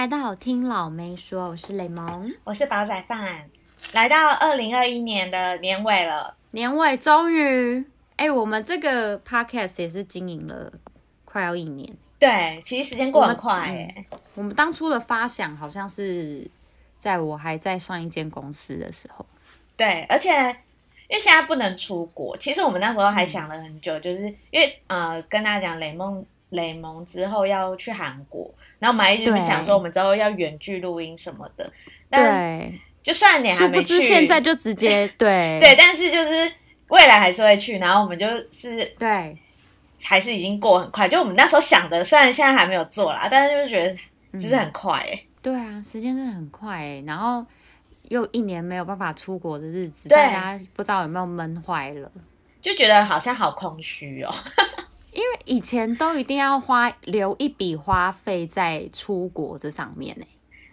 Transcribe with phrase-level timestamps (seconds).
[0.00, 3.50] 来到听老妹说，我是雷蒙，我是煲仔饭。
[3.92, 7.76] 来到二零二一年的年尾了，年尾终于，
[8.16, 10.72] 哎、欸，我们这个 podcast 也是经营了
[11.26, 11.94] 快要一年。
[12.18, 14.18] 对，其实时间过很快哎、嗯。
[14.36, 16.50] 我们当初的发想好像是
[16.96, 19.26] 在我还在上一间公司的时候。
[19.76, 20.30] 对，而且
[21.08, 26.24] 因为现在不能出国，其实我们那时候还想了很久，嗯、就是因为呃，跟大家讲雷蒙。
[26.50, 31.72] 雷蒙之后要去韩国，然后我们还一直想说，我们之后要远距录音什么的。
[32.10, 36.52] 对，就算你还没去，现在就直接 对对，但是就是
[36.88, 37.78] 未来还是会去。
[37.78, 39.36] 然后我们就是对，
[40.02, 41.08] 还是已经过很快。
[41.08, 45.28] 就我们那时候想的，虽然现在还没有做啦，但是就是觉得就是很快哎、欸嗯。
[45.42, 47.04] 对啊，时间真的很快哎、欸。
[47.06, 47.46] 然后
[48.08, 52.10] 又一年没有办法出国的日子，大家不知道有没有闷坏了，
[52.60, 54.34] 就觉得好像好空虚哦。
[55.12, 60.24] 因为以前都一定要花留一笔花费在出国这上面呢，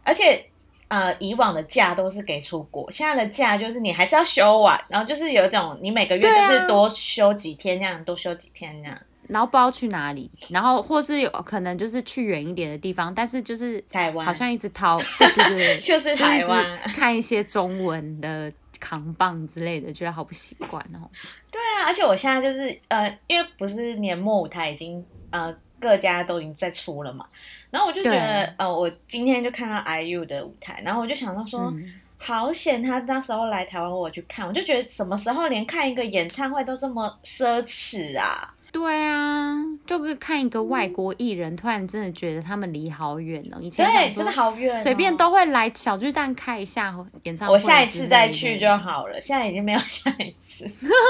[0.04, 0.46] 而且
[0.90, 18.52] 呃，以往的假都是给出国，现在的假就是你还是要休完，然后就是有一种你每个月就是多休几天那样，多休几天那样，然后不知道去哪里，然后或是有可能就是去远一点的地方，但是就是台湾，好像一直掏，对对对， 就是台湾，看一些中文的。
[18.80, 21.10] 扛棒之类的，觉得好不习惯哦。
[21.52, 27.26] 对啊，而且我现在就是呃，因为不是年末舞台已经呃各家都已经在出了嘛，
[27.70, 38.54] 然后我就觉得呃，我今天就看到 IU 的舞台，然后我就想到说，嗯、好险他那时候来台湾，我去看，我就觉得什么时候连看一个演唱会都这么奢侈啊。
[38.72, 43.58] 对啊，就是看一个外国艺人，突然真的觉得他们离好远哦。
[43.60, 47.54] 以前对，真的好远，随便都会来小巨蛋看一下演唱会。
[47.56, 50.70] 我下一次再去就好了，现在已经没有下一次。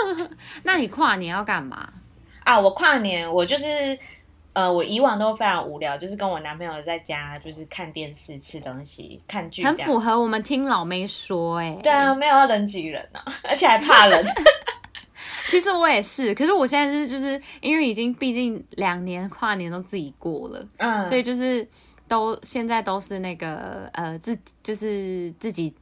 [0.64, 1.90] 那你跨年要干嘛
[2.44, 2.58] 啊？
[2.58, 3.98] 我跨年，我就是
[4.54, 11.78] 呃，我以往都非常无聊，就是跟我男朋友在家，就是看电视、吃东西、看剧，很符合我们听老妹说哎。
[11.84, 14.26] 对啊，没有要人挤人啊，而且还怕人。
[15.48, 21.68] 其实我也是，可是我现在是就是因为已经毕竟两年跨年都自己过了，嗯，所以就是
[22.08, 25.74] 都现在都是那个呃自就是自己。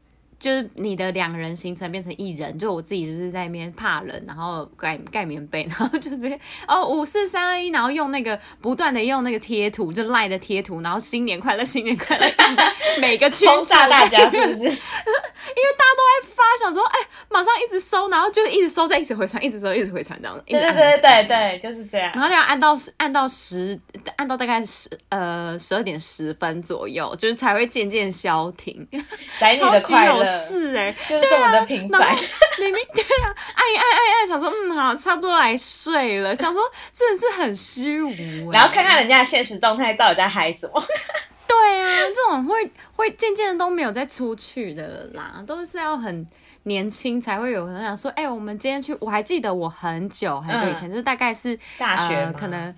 [0.45, 12.31] 就是你的两人行程变成一人，就我自己就是在那边怕冷，然后盖盖棉被，然后就直接哦五四三二一，然后用那个不断的用那个贴图，就赖的贴图，然后新年快乐，新年快乐，
[13.01, 14.59] 每个圈炸大家是不是？
[14.59, 20.43] 因为大家都在发，想说哎，马上一直收，然后就一直收，再一直回传，一直收，一直回传这样子。
[20.45, 22.11] 对对对对对，就是这样。
[22.13, 23.79] 然后你要按到按到十，
[24.17, 28.87] 按到大概十呃十二点十分左右，就是才会渐渐消停。
[29.39, 30.23] 宅女的快乐。
[30.35, 32.15] 是哎、欸，就是这么的平凡。
[32.59, 36.35] 明明对啊，按一按按按，想说嗯好，差不多来睡了。
[36.35, 36.61] 想说
[36.93, 40.83] 真的是很虚无、欸，然后看看人家的现实动态到底在嗨什么。
[41.47, 46.25] 对啊，这种会会渐渐的都没有再出去的啦，都是要很
[46.63, 48.95] 年轻才会有人想说，哎、欸，我们今天去。
[48.99, 52.73] 我还记得我很久很久以前，嗯、就是大概是大学、呃，可能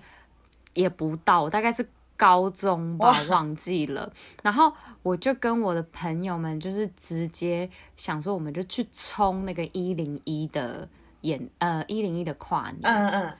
[0.74, 1.86] 也不到，大概是。
[2.18, 4.12] 高中吧，忘记了。
[4.42, 4.70] 然后
[5.04, 10.86] 我就跟我的朋友们，就是直接想说，我们就去冲那个一零一的
[11.20, 12.80] 演，呃，一零一的跨年。
[12.82, 13.32] 嗯嗯。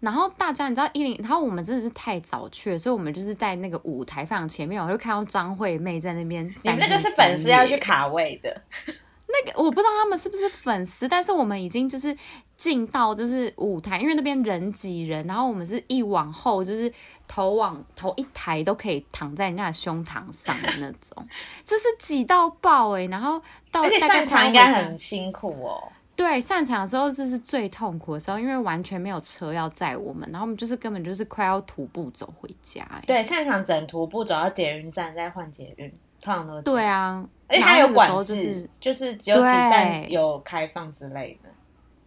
[0.00, 6.46] 然后大家你知道一零，然后我们真的是太早去了，所以我们就是在那个舞台非常前面，我就看到张惠妹在那边。
[6.46, 8.62] 你那个是粉丝要去卡位的。
[9.28, 12.14] 那个我不知道他们是不是粉丝，但是我们已经就是
[12.56, 16.92] 进到就是舞台，因为那边人挤人，然后我们是一往后就是。
[17.28, 21.26] 头往头一抬都可以躺在人家的胸膛上的那种，
[21.64, 23.08] 这是挤到爆哎、欸！
[23.08, 25.92] 然后到大场应该很辛苦哦。
[26.14, 33.02] 对，散场的时候这是最痛苦的时候，因为完全没有车要载我们，然后我们就是根本就是快要徒步走回家、欸。
[33.06, 35.92] 对，散场只能徒步走到捷运站再换捷运，
[36.22, 37.22] 通常都对啊。
[37.48, 41.50] 而且它有管制，就是就是只有几站有开放之类的。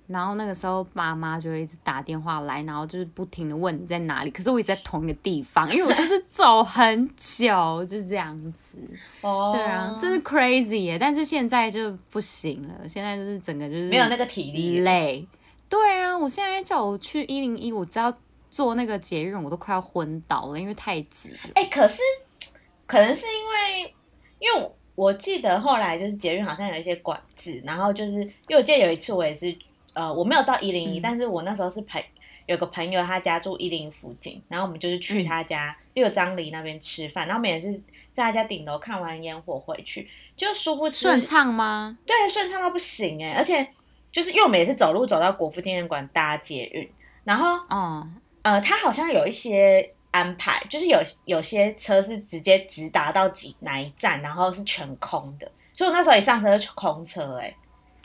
[0.10, 4.32] 然后那个时候，爸妈就会一直打电话来，然后就是不停的问你在哪里。
[4.32, 8.80] 可是我一直在同一个地方，因为我就是走很久，就是这样子。
[9.22, 10.98] 哦，对啊，真是 crazy 耶！
[10.98, 15.24] 但是现在就不行了，现在就是整个就是没有那个体力累。
[15.70, 18.12] 对啊，我现在叫我去一零一，我只要
[18.50, 21.38] 坐那个捷运，我都快要昏倒了，因为太挤了。
[21.54, 22.02] 哎，可是
[22.88, 23.94] 可能是因为，
[24.40, 29.56] 因为我记得后来就是捷运好像有一些管制，然后就是因为我记得有一次我也是。
[29.94, 32.04] 呃，我没有到一零一，但是我那时候是陪
[32.46, 37.74] 有个朋友，他家住一零一附近，然后我们就是去他家六张犁那边吃饭，然后我们也是
[38.14, 41.98] 在他家顶楼看完烟火回去，就殊不知顺畅吗？
[42.06, 43.68] 对，顺畅到不行哎，而且
[44.12, 46.90] 就是因为我们也是走路走到国父纪念馆搭捷运，
[47.24, 48.08] 然后，哦，
[48.42, 57.56] 呃，他好像有一些安排，就是有有些车是直接直达到几哪一站，然后是全空的，所以我那时候一上车是空车，欸，哎，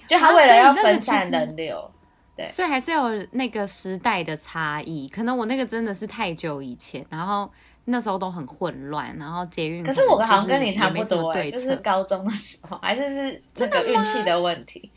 [0.06, 1.90] 就他为了要分散人流，
[2.36, 7.50] 对，所以还是有那个时代的差异，可能我那个真的是太久以前，然后
[7.86, 14.90] 那时候都很混乱，然后捷运可，可是我好像跟你差不多，欸，就是高中的时候，还是是这个运气的问题，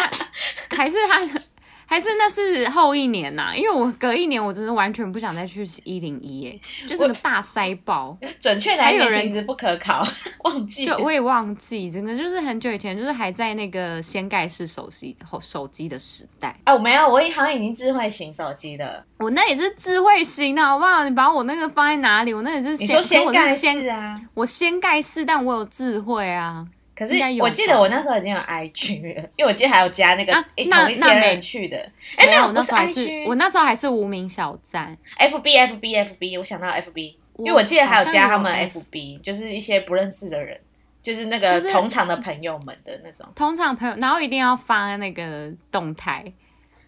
[0.70, 1.40] 还是他。
[1.86, 8.16] 还是那是后一年呐、啊，因为我隔一年我真的完全不想再去一零一，哎，就是个大塞爆。
[8.40, 10.04] 准确来讲，其实不可考，
[10.44, 10.86] 忘记。
[10.86, 16.58] 对，我也忘记，真的就是很久以前，就是还在那个掀盖式手机手机的时代。
[16.66, 19.04] 哦，没有，我好像已经智慧型手机的。
[19.18, 21.04] 我那也是智慧型的，好不好？
[21.04, 22.32] 你把我那个放在哪里？
[22.32, 24.20] 我那也是掀，你说掀盖式啊？
[24.34, 26.66] 我掀盖式，但我有智慧啊。
[26.96, 31.76] 可是我记得我那时候已经有 IG 了，因为我记得还有加那个、啊、那那没去的。
[32.16, 40.56] 哎，没有，我那时候还是我那时候还是无名小站，FB FB FB，我想到 FB，因为我记得还有加他们 FB，就是一些不认识的人，
[41.02, 46.24] 就是那个同场的朋友们的那种、就是、同场朋友，然后一定要发那个动态。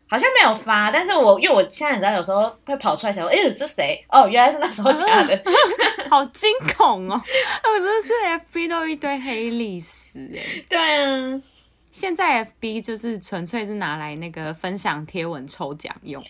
[0.09, 4.05] 好像没有发，但是我因为我现在你知道，有时候会跑出来想说，哎呦，这谁？
[4.09, 5.43] 哦，原来是那时候加的，
[6.09, 7.21] 好惊恐哦！
[7.69, 8.13] 我真的是
[8.53, 10.65] FB 都一堆黑历史哎。
[10.69, 11.43] 对啊，
[11.91, 16.23] 现在 FB 就是纯粹是拿来那个分享贴文抽奖用，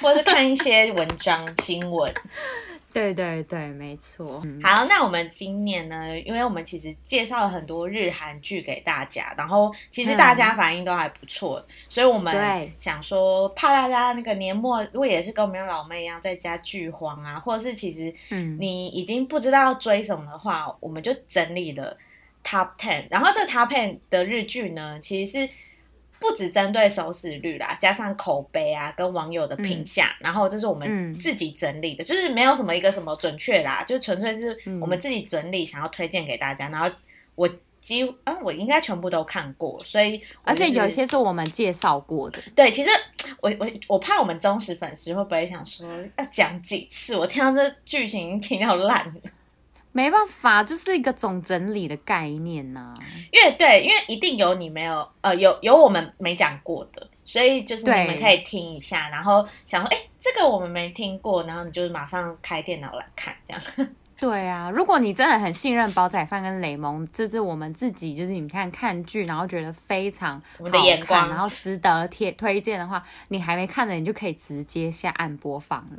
[0.00, 2.12] 或者是看一些文章新闻。
[2.92, 4.42] 对对对，没错。
[4.62, 6.18] 好，那我们今年呢？
[6.20, 18.12] 因为我们其实介绍了很多日韩剧给大家，然后其实大家反应都还不错，嗯、所以我们想说，怕大家那个年末如果也是跟我们老妹一样在家剧荒啊，或者是其实
[18.58, 21.96] 你已经不知道要追什么的话，嗯、我们就整理了
[22.44, 25.50] Top Ten，然后这个 Top Ten 的日剧呢，其实是。
[26.22, 36.68] 不只针对收视率啦，加上口碑啊，跟网友的评价，嗯、然后这是我们自己整理的，嗯、就是没有什么一个什么准确啦，就纯粹是我们自己整理，想要推荐给大家。
[36.68, 36.96] 嗯、然后
[37.34, 42.38] 我几乎啊，我应该全部都看过，所以、就是、而且有一些是我们介绍过的。
[42.54, 42.90] 对，其实
[43.40, 45.84] 我我我怕我们忠实粉丝会不会想说
[46.16, 47.16] 要讲几次？
[47.16, 49.14] 我听到这剧情听到烂了。
[49.92, 52.94] 没办法，就是一个总整理的概念呐、啊。
[53.30, 63.88] 因为对，因为一定有你没有，呃，有有我们没讲过的，所以就是你们可以听一下，然后想说，哎，这个我们没听过，然后你就马上开电脑来看，这样。
[64.18, 75.96] 对啊，如果你真的很信任煲仔饭跟雷蒙，就是我们自己，就是你看看剧，然后觉得非常好看，眼光然后值得贴推荐的话，你还没看的，你就可以直接下按播放了。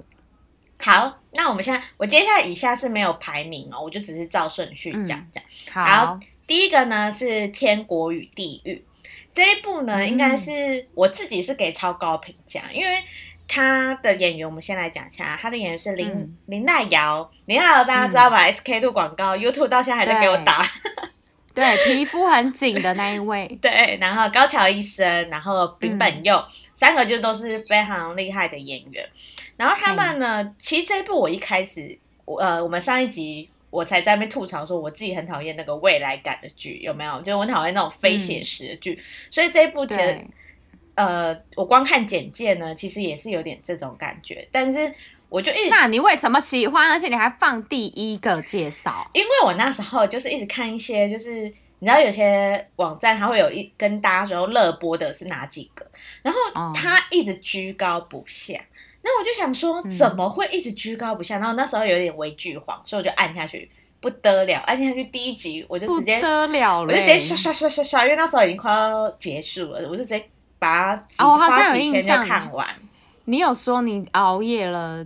[0.83, 5.41] 好，那我们现在，我接下来以下是没有排名哦，我就只是照顺序讲讲。
[5.73, 8.73] 嗯、好，第一个呢是《天国与地狱》
[9.33, 13.01] 这一部呢，嗯、应该是我自己是给超高评价，因为
[13.47, 20.65] 他的演员，我们先来讲一下，他的演员是林、嗯、林奈瑶，林奈瑶大家知道吧、嗯、？SK two 广告，YouTube 到现在还在给我打。
[21.53, 23.47] 对，皮肤很紧的那一位。
[23.61, 26.45] 对，然后高桥医生，然后冰本佑，嗯、
[26.75, 29.07] 三个就都是非常厉害的演员。
[29.55, 37.19] 然后他们呢，嗯、其实这一部我一开始，呃，我们上一集我才在那边吐槽说，我自己很讨厌那个未来感的剧，有没有？
[37.19, 40.19] 就是我讨厌那种非写实的剧，嗯、所以这一部其实，
[40.95, 44.47] 呃，我光看简介呢，其实也是有点这种感觉。
[44.51, 44.91] 但是
[45.33, 46.91] 我就一直，那你为什么喜欢？
[46.91, 49.09] 而且你还放第一个介绍？
[49.13, 55.83] 因为我那时候就是一直看一些，就是你知道有些网站它会有一跟大家说热播的是哪几个，
[56.21, 56.39] 然后
[56.75, 58.53] 它一直居高不下。
[58.53, 58.67] 嗯
[59.05, 61.37] 那我就想说，怎么会一直居高不下？
[61.37, 70.25] 嗯、然后那时候有点微剧荒，所以我就按下去，不得了，按下去第一集我就直接不得了，我就直接刷刷刷刷刷，因为那时候已经快要结束了，我就直接
[70.57, 72.65] 把它哦，好像有印象看完。
[73.25, 75.05] 你有说你熬夜了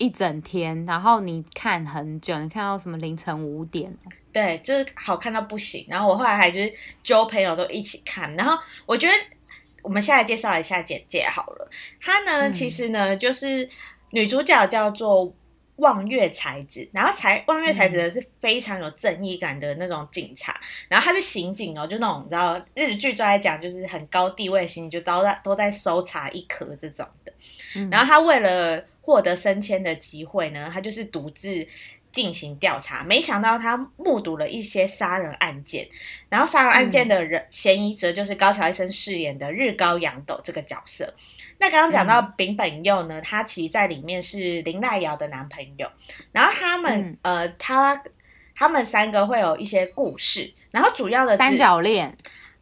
[0.00, 3.96] 一整天，然后你看很久，你看到什么凌晨五点？
[4.32, 5.86] 对，就是好看到不行。
[5.88, 9.14] 然后我后来还就是揪朋友都一起看，然后我觉得。
[9.82, 11.66] 我们现在介绍一下简介好了。
[12.02, 13.66] 她呢，嗯、其实呢，就是
[14.10, 15.32] 女主角叫做
[15.76, 27.32] 望月才子，然后才望月才子呢是非常有正义感的那种警察，嗯、然后她是刑警哦，就那种你知道日剧就在讲，就是很高地位刑警，就都在都在搜查一颗这种的。
[27.76, 31.66] 嗯、然后她为了获得升迁的机会呢，他就是独自。
[32.12, 35.86] 进行调查，没想到他目睹了一些杀人案件，
[36.28, 41.14] 然后杀人案件的人、嗯、嫌疑者就是高桥医生饰演的日高阳斗这个角色。
[41.58, 45.88] 那刚刚讲到丙本佑呢，嗯、他其实在里面是林奈瑶的男朋友，
[46.32, 48.02] 然后他们、嗯、呃，他
[48.56, 52.08] 他们三个会有一些故事，然后主要的三角恋，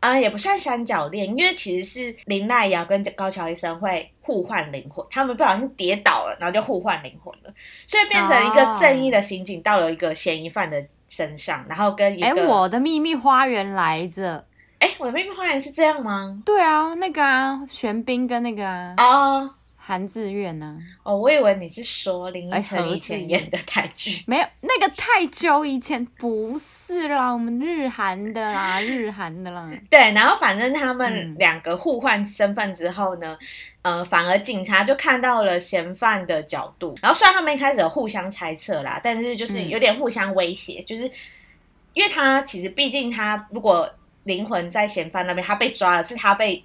[0.00, 7.54] 啊、呃，也不算三角恋，因为其实是林奈瑶跟高桥医生会互换灵魂，他们不小心跌倒了，然后就互换灵魂了，
[7.86, 14.44] 所以变成一个正义的刑警到了一个嫌疑犯的身上，然后跟一个哎，我的秘密花园来着，
[14.80, 16.42] 哎，我的秘密花园是这样吗？
[16.44, 18.94] 对啊，那个啊，玄彬跟那个啊。
[18.98, 19.54] 哦
[19.88, 20.78] 韩志愿呢？
[21.02, 29.70] 哦，我以为你是说林依晨以前演的台剧，没有那个太久以前，不是啦，我们日韩的啦，日韩的啦。
[29.88, 33.38] 对，然后反正他们两个互换身份之后呢，
[33.80, 41.10] 嗯、呃，反而警察就看到了嫌犯的角度，然后虽然他们一开始有互相猜测啦，但是就是有点互相威胁，嗯、就是
[41.94, 43.90] 因为他其实毕竟他如果
[44.24, 46.62] 灵魂在嫌犯那边，他被抓了，是他被。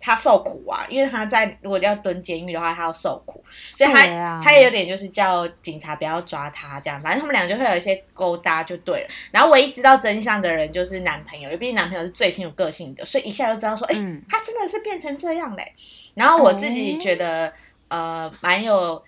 [0.00, 3.44] 他受苦啊，因为他在如果要蹲监狱的话，他要受苦，
[3.76, 9.08] 所以他、啊、他也有点就是叫警察不要抓他这样，反正他们俩就会有一些勾搭就对了。
[9.30, 15.72] 然后唯一知道真相的人就是男朋友，因为毕竟男朋友是最清楚个性的，所以一下就知道说，哎、嗯，他真的是变成这样嘞。
[16.14, 17.46] 然后我自己觉得，
[17.88, 19.02] 欸、呃，蛮有。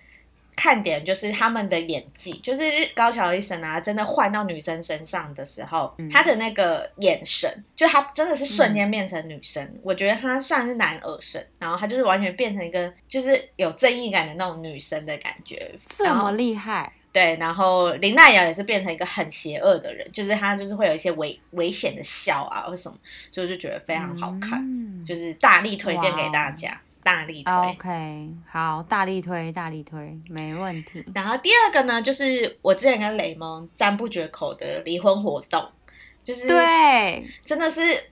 [0.57, 2.63] 看点就是他们的演技，就是
[2.95, 9.63] 高桥医生啊，真的换到女生身上的时候，嗯、他的那个眼神，就他真的是瞬间变成女生。
[9.63, 16.91] 嗯、我觉得他算是男儿身，然后他就是完全变成一个就是有正义感的那种女生的感觉，这么厉害。
[17.13, 22.97] 对，然后林奈瑶也是变成一个很邪恶的人，就是他就是会有一些危危险的笑啊或什么，
[23.31, 26.79] 所以我就觉得非常好看，嗯、就是大力推荐给大家。
[27.07, 31.05] 大力推，OK，好，大力推，大力推，没问题。
[31.15, 35.65] 然后第二个呢，就是我之前跟雷蒙赞不绝口的离婚活动，
[36.25, 38.03] 就是对，真的是。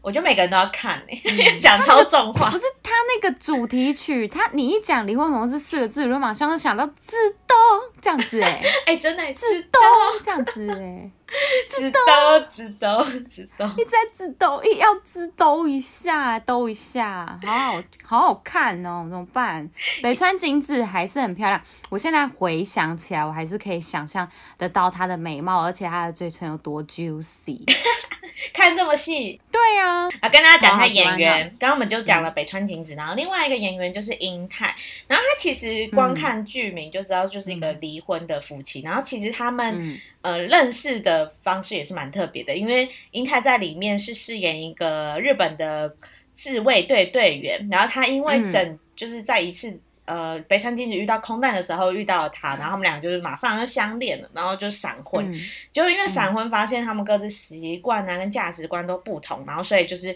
[0.00, 2.50] 我觉得每个人都要看诶、欸，讲、嗯、 超重话。
[2.50, 7.16] 不是他那个主题曲，他你一讲离婚红这四个字，我就马上就想到自
[7.46, 7.56] 动
[8.00, 9.80] 这样子诶、欸， 哎、欸，真的自动
[10.22, 12.00] 这样子诶、欸，自动
[12.48, 19.68] 自动自动，一直在自动，一要知道一下，兜一下，好好好好看哦，怎么办？
[20.02, 27.62] 北川景子还是很漂亮，我现在回想起来，我还是可以想象得到她的美貌，而且她的嘴唇有多 juicy。
[28.52, 30.10] 看这么细，对呀、啊。
[30.20, 34.74] 啊，跟大家讲一下演员，刚刚我们就讲了北川景子，然后另外一个演员就是英泰，
[35.06, 45.94] 然后他其实光看剧名就知道就是一个离婚的夫妻，嗯、然后其实他们、嗯、呃认识的方式也是蛮特别的，因为英泰在里面是饰演一个日本的
[46.34, 49.80] 自卫队队员，然后他因为整、嗯、就是在一次。
[50.04, 55.32] 呃，北山金子遇到空难的时候遇到了他，然后他们俩就是马上就相恋了，然后就闪婚。
[55.32, 55.40] 嗯、
[55.70, 60.14] 就因为闪婚，发现他们各自习惯啊跟价值观都不同，然后所以就是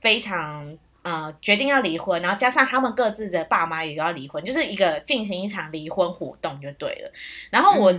[0.00, 7.12] 非常呃决定要离婚，然后加上他们各自的爸妈也要离婚，就是一个进行一场离婚活动就对了。
[7.50, 7.92] 然后我、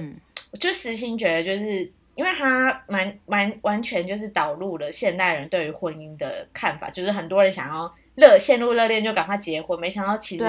[0.58, 7.94] 就私心觉得，就是因为他蛮蛮完全就是导入了现代人对于婚姻的看法，就是很多人想要。
[8.18, 10.44] 热陷入热恋就赶快结婚，没想到其实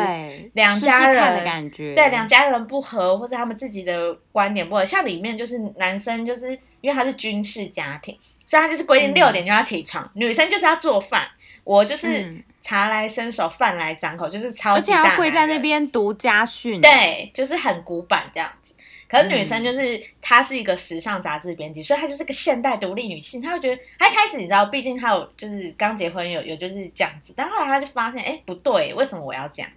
[0.55, 4.83] 两家人试试的感觉，对两家人不合，或者他们自己的观点不合。
[4.83, 11.29] 像里面就是男生就是因为他是军事家庭，所以他就是规定六点就要起床，嗯、女生就是要做饭，
[11.69, 18.73] 我就是茶来伸手饭来张口，就是超级大，而且要跪在那边读家训，对，就是很古板这样子。
[19.07, 23.43] 可是女生就是她是一个时尚杂志编辑，所以她就是个现代独立女性。
[23.43, 29.71] 她会觉得，她一开始你知道，毕竟她有就是刚结婚有有就是这样子，但后来她就发现，哎，不对，为什么我要这样？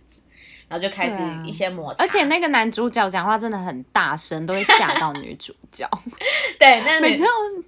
[0.71, 5.85] 然后就开始一些摩擦，而且那个男主角讲话真的很大声，都会吓到女主角。
[6.57, 7.25] 对，那每次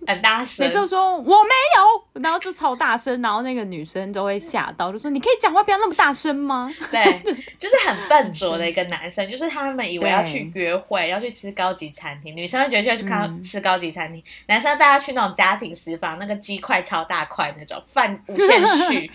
[0.08, 6.74] 很大声，每次说我没有，然后就超大声，然后那个女生都会吓到，就说你可以讲话不要那么大声吗？
[6.90, 7.04] 对，
[7.60, 19.12] 就是很笨拙的一个男生，就是他们以为要去约会，要去吃高级餐厅，女生会觉得要去看吃高级餐厅，男生带他去那种家庭食房，那个鸡块超大块那种，饭无限续，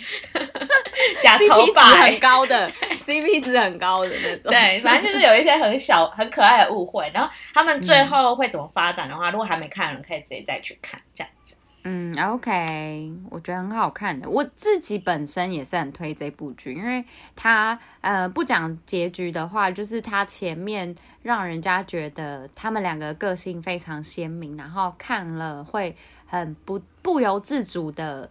[1.22, 2.70] 假头发很高的
[3.06, 3.77] ，CP 值很。
[3.78, 7.10] 高的那种，对，反正就是有一些很小、 很可爱的误会。
[7.14, 11.54] 然后他们最后会怎么发展的话，嗯、如果还没看的人，可以直接再去看这样子。
[11.84, 14.28] 嗯，OK，我觉得很好看的。
[14.28, 17.02] 我自己本身也是很推这部剧，因为
[17.34, 28.28] 它呃不讲结局的话，就是它前面让人家觉得他们两个个性非常鲜明，然后看了会很不不由自主的。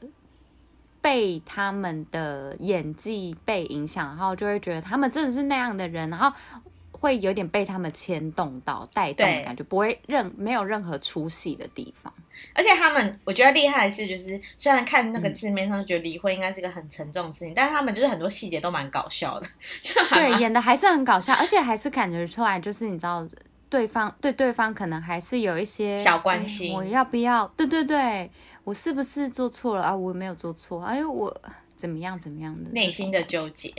[1.01, 6.31] 被他们的演技被影响，然后就会觉得他们真的是那样的人，然后
[6.91, 12.11] 会有点被他们牵动到、带动的感觉，不会任没有任何出戏的地方。
[12.53, 19.47] 而且他们，我觉得厉害的是，就是虽然看那个字面上觉得离婚应该是一个很沉重的事情，嗯、但是他们就是很多细节都蛮搞笑的，
[19.81, 23.27] 就对，演的还是很搞笑，而且还是感觉出来，就是你知道。
[23.69, 27.47] 对方对对方可能还是有一些小关心，我要不要？
[27.57, 28.29] 对对对，
[28.63, 29.83] 我是不是做错了？
[29.83, 29.95] 啊？
[29.95, 31.41] 我没有做错，哎呦，我
[31.75, 32.69] 怎么样怎么样的？
[32.71, 33.74] 内心的纠结。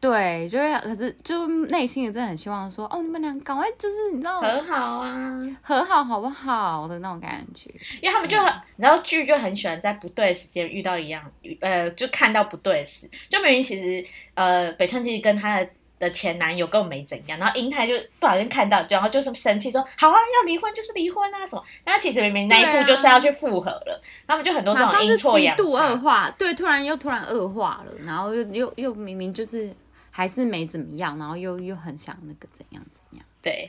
[0.00, 7.70] 对，就会，可是就内心也真的很希望说，哦，你们俩赶快就是你知道和好啊，和好好不好的那种感觉，
[8.02, 11.24] 因为他们就很，然后剧就很喜欢在不对的时间遇到一样，
[11.60, 29.74] 呃，就看到不对的事，就明明其实呃，北川景跟他的的前男友根本没怎样，然后英泰就不小心看到，然后就是生气说，好啊，要离婚就是离婚啊什么，那其实明明那一步就是要去复合了，啊、他们就很多这种阴错阳差，度恶化，对，突然又突然恶化了，然后又又又明明就是。
[30.16, 33.26] 还是没怎么样，然后又又很想那个怎样怎样。
[33.42, 33.68] 对，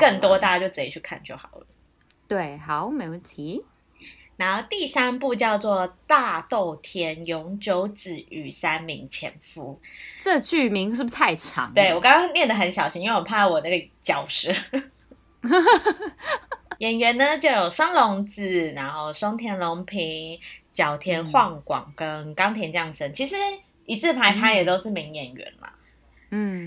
[0.00, 1.66] 更多大家就直接去看就好了。
[2.26, 3.64] 对，好，没问题。
[4.40, 9.78] 然后第三部叫做《大豆田永久子与三名前夫》，
[10.18, 11.72] 这剧名是不是太长？
[11.74, 14.52] 对，我刚刚念的很小心，因为我怕我那个 脚舌。
[16.78, 20.40] 演员呢就有松隆子，然后松田龙平、
[20.72, 23.12] 角田晃广跟冈田将生。
[23.12, 23.36] 其实。
[23.86, 25.79] 一字排开也都是名演员嘛，嗯，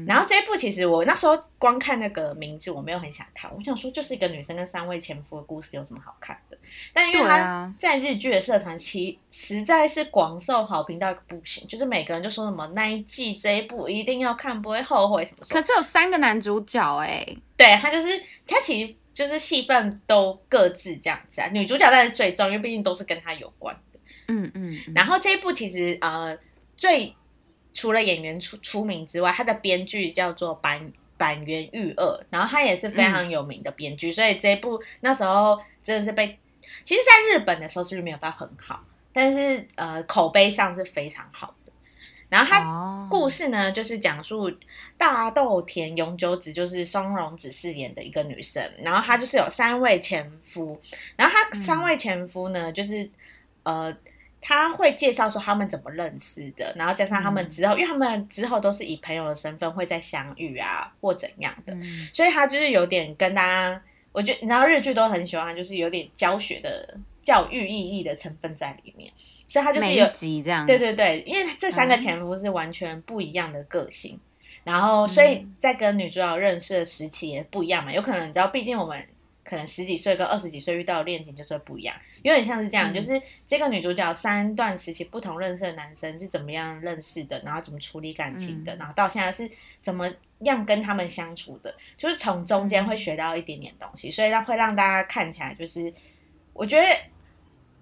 [0.06, 6.58] 然后这一部其实我那时候光看那个名字，我没有很想看，我想说就是一个女生跟三位前夫的故事，有什么好看的？
[6.92, 15.46] 但因为他在日剧的社团其实在是广受好评到一个不行，就是每个人就说什么那一季这一部一定要看，不会后悔什么。
[15.50, 24.94] 可是有三个男主角哎、欸，对他就是他其实就是戏份都各自这样子啊，女主角当然最重，因为毕竟都是跟他有关的，嗯嗯，嗯。
[24.94, 26.38] 然后这一部其实呃。
[26.76, 27.16] 最
[27.74, 36.38] 除了演员出出名之外，他的编剧叫做板板垣裕二，然后他也是非常有名的编剧，嗯，所以这一部那时候真的是被，
[36.86, 41.72] 其实，在日本的收视率没有到很好，但是呃口碑上是非常好的。
[42.30, 44.52] 然后他故事呢，就是讲述
[44.98, 50.80] 大豆田永久子，就是松隆子饰演的一个女生，然后她就是有三位前夫，
[51.16, 53.10] 然后她三位前夫呢，嗯，就是
[53.64, 53.96] 呃。
[54.46, 69.10] 他会介绍说他们怎么认识的，然后加上他们之后，嗯、因为他们之后都是以朋友的身份会再相遇啊，或怎样的，嗯、所以他就是有点跟大家，我觉得你知道日剧都很喜欢，就是有点教学的教育意义的成分在里面，
[69.48, 79.08] 所以他就是有集这样，对对对，因为这三个前夫是完全不一样的个性，嗯、然后所以在跟女主角认识的时期也不一样嘛，有可能你知道，毕竟我们。
[79.44, 89.50] 可能十几岁跟二十几岁遇到的恋情就是会不一样，有点像是这样，嗯、就是这个女主角三段时期不同认识的男生是怎么样认识的，然后怎么处理感情的，嗯、然后到现在是
[89.82, 95.94] 怎么样跟他们相处的，就是从中间会学到一点点东西，所以让会让大家看起来就是
[96.54, 96.88] 我觉得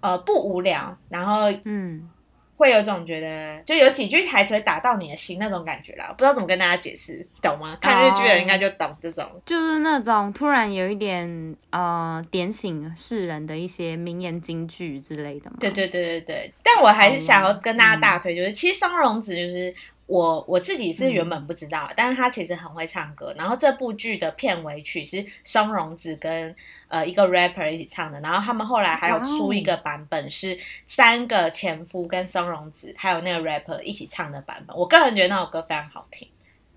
[0.00, 2.10] 呃不无聊，然后嗯。
[2.56, 7.74] 会有种觉得，就有几句台词打到你的心那种感觉啦，不知道怎么跟大家解释，懂吗？
[7.80, 15.56] 看日剧的人应该就懂这种，就是那种突然有一点呃点醒世人的一些名言金句之类的嘛。
[15.60, 19.74] 对对对对对，但我还是想要跟大家大推，就是、嗯、其实松隆子就是。
[20.12, 23.32] 我我自己是原本不知道，嗯、但是他其实很会唱歌。
[23.34, 26.54] 然后这部剧的片尾曲是松荣子跟
[26.88, 28.20] 呃一个 rapper 一起唱的。
[28.20, 34.76] 然后他们后来还有出一个版本，是三个前夫跟松荣子还有那个 rapper 一起唱的版本。
[34.76, 36.28] 我个人觉得那首歌非常好听，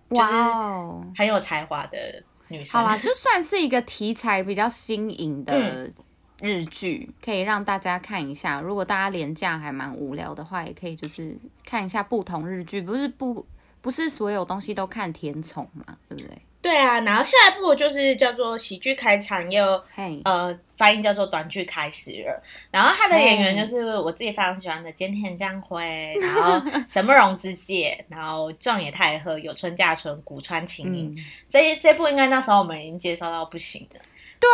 [0.09, 2.79] 哇哦，很有才华的女生。
[2.79, 5.91] 好啦，就算是一个题材比较新颖的。
[6.45, 13.45] 嗯日剧可以让大家看一下，如果大家廉价还蛮无聊的话，也可以就是看一下不同日剧，不是不
[13.81, 16.37] 不是所有东西都看甜宠嘛，对不对？
[16.61, 22.43] 对啊，然后下一部就是叫做喜剧开场，又嘿呃发音叫做短剧开始了。
[22.71, 31.13] 然后他的演员就是我自己非常喜欢的菅田将晖，然后神木荣之介， 然后状野太和、有村架纯、古川琴音。
[31.15, 33.99] 嗯、这这部应该那时候我们已经介绍到不行的。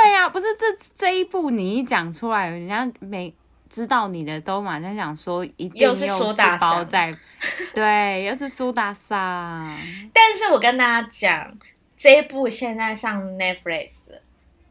[0.04, 3.34] 对呀、啊，不是这这一步你一讲出来，人家没
[3.70, 7.14] 知道你的都马上讲说一定又是苏大包在，
[7.76, 9.78] 对，又是苏大上。
[10.14, 11.58] 但是我跟大家讲，
[11.98, 13.90] 这一部现在上 Netflix，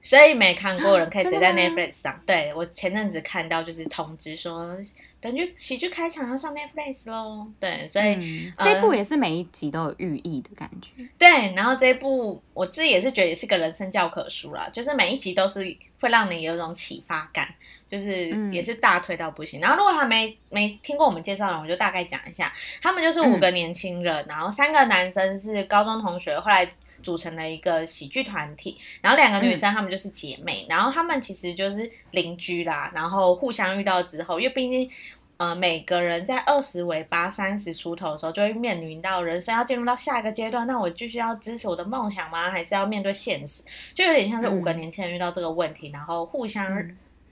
[0.00, 2.18] 所以没看过人可以直接在 Netflix 上。
[2.24, 4.76] 对，我前阵子看到就是通知说。
[5.20, 11.06] 感觉喜剧开场要上 Netflix 喽，对，所以、这一部也是每一集都有寓意的感觉。
[11.18, 15.60] 对，然后这一部我自己也是觉得也是个人生教科书啦，就是每一集都是
[16.00, 17.48] 会让你有一种启发感，
[17.90, 19.60] 就是也是大推到不行。
[19.60, 26.70] 嗯、然后如果还没没听过我们介绍的，我就大概讲一下，他们就是五个年轻人，嗯、然后三个男生是高中同学，后来。
[27.02, 34.90] 组成了一个喜剧团体，然后两个女生她们就是姐妹，嗯、然后她们其实就是邻居啦，然后互相遇到之后，因为毕竟
[35.36, 40.66] 呃，每个人在二十尾巴、三十出头的时候，就会面临到人生要进入到下一个阶段。
[40.66, 42.50] 那我继续要支持我的梦想吗？
[42.50, 43.62] 还是要面对现实？
[43.94, 46.66] 就有点像是五个年轻人遇到这个问题，嗯、然后互相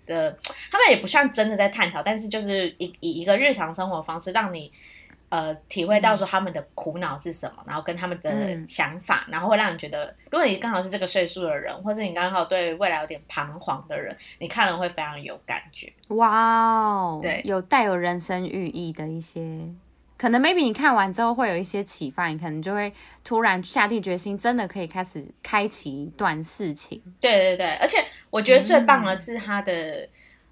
[0.07, 0.39] 的，
[0.71, 4.73] 他们也不像真的在探讨，但是就是以以一个日常生活方式让你。
[5.31, 15.93] 呃，体会到说他们的苦恼是什么，嗯、然后跟他们的想法，嗯、然后会让你觉得，如果你刚好是这个岁数的人，或者你刚好对未来有点彷徨的人，你看了会非常有感觉。
[16.09, 19.61] 哇哦，对，有带有人生寓意的一些，
[20.17, 22.91] 可能 maybe 你看完之后会有一些启发，你可能就会
[23.23, 27.03] 突然下定决心，真的可以开始开启一段事情。
[27.21, 29.73] 对对对，而且我觉得最棒的是他的。
[29.73, 30.09] 嗯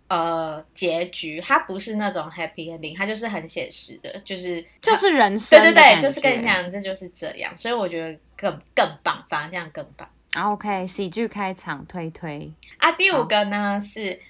[0.09, 10.09] 呃，结局它不是那种 happy ending，它就是很写实的，就是就是人生，对对对，就是跟你讲，这就是这样，所以我觉得更更棒，反而这样更棒。
[10.37, 12.45] OK，喜剧开场推推
[12.77, 14.21] 啊，第五个呢是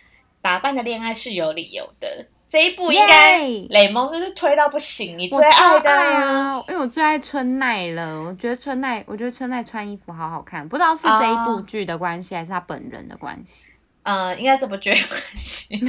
[0.41, 13.73] 打扮的恋爱是有理由的，这一部应该雷蒙就是推到不行，你最爱的爱啊，因为我最爱春奈了，我觉得春奈，我觉得春奈穿衣服好好看，不知道是这一部剧的关系，哦、还是他本人的关系。
[14.07, 15.81] 呃，应该这部剧有关系。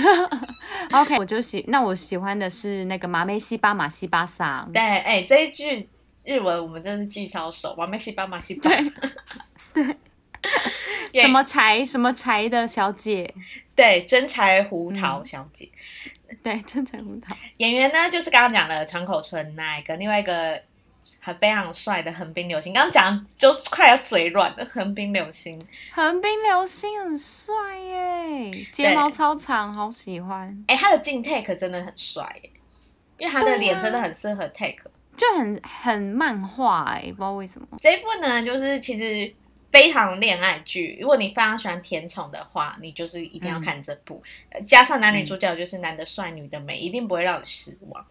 [0.91, 4.67] OK，我就喜，那我喜欢的是那个马梅西巴马西巴桑。
[4.73, 5.88] 对，哎、欸，这一句
[6.23, 8.71] 日文我们真是记超熟，马梅西巴马西巴。
[8.71, 8.84] 对，
[11.13, 11.21] 对。
[11.21, 13.32] 什么柴什么柴的小姐？
[13.75, 15.69] 对，真柴胡桃小姐。
[16.30, 17.38] 嗯、对，真柴胡桃。
[17.58, 20.60] 演员呢，就是刚刚讲的川口春奈跟另外一个。
[21.20, 30.48] 还非常帅的横滨流星，刚刚讲就快要嘴软的横滨流星，横滨流星很帅耶，睫毛超长，好喜欢。
[30.67, 32.52] 哎、欸，他的近 take 真的很帅耶，
[33.17, 37.67] 因为他的脸真的很适合 take，、啊、就很很漫画哎，不知道为什么。
[37.80, 39.34] 这一部呢，就是其实
[39.72, 44.24] 非常恋爱剧，如果你非常喜欢甜宠的话，你就是一定要看这部。
[44.52, 48.06] 嗯、加上男女主角就是男的帅，女的美，嗯、一定不会让你失望。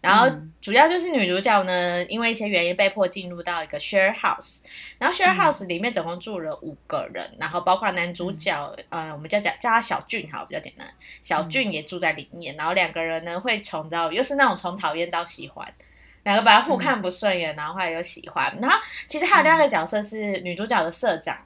[0.00, 0.26] 然后
[0.62, 4.60] 主要就是女主角呢，因为一些原因被迫进入到一个 share house，
[4.98, 10.88] 然后 share house 里面总共住了五个人，嗯、然后包括男主角，嗯、呃，我们叫叫叫他小俊，好，比较简单，
[11.22, 15.70] 小俊也住在里面，嗯、然后两个人呢会从到又是那种从讨厌到喜欢，
[16.22, 21.36] 两个把他互看不顺眼，嗯、然后后来又喜欢，然后其实还有另外一个角色是女主角的社长，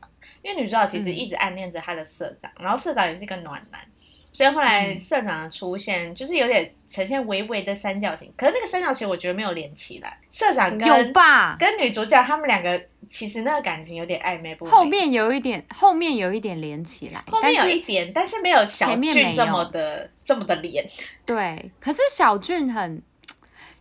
[0.43, 3.81] 因为女主角其实一直暗恋着她的社长，然后社长也是一个暖男。
[4.35, 10.19] 所以后来社长的出现，嗯、就是有点呈现微微的三角形，可是那个三角形我觉得没有连起来。
[10.33, 14.75] 社长跟有吧跟女主角他们两个其实那个感情有点暧昧不明。
[14.75, 20.85] 后面有一点，后面有一点连起来，后面有一点，但是，但是没有小俊这么的这么的连。
[21.25, 23.01] 对，可是小俊很。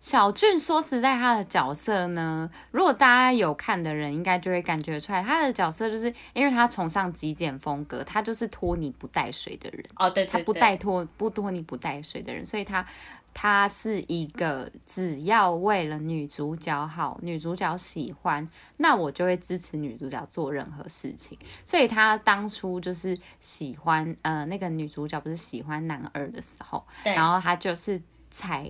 [0.03, 9.81] 小俊说实在，他的角色呢，如果大家有看的人，应该就会感觉出来，他的角色就是因为他崇尚极简风格，他就是拖泥不带水的人。
[9.95, 12.85] 哦，对，对，对，他不带拖不拖泥不带水的人，所以他
[13.33, 21.37] 他是一个只要为了女主角好，女主角喜欢，那我就会支持女主角做任何事情。
[21.63, 28.69] 所以他当初就是喜欢呃那个女主角不是喜欢男二的时候，然后他就是采。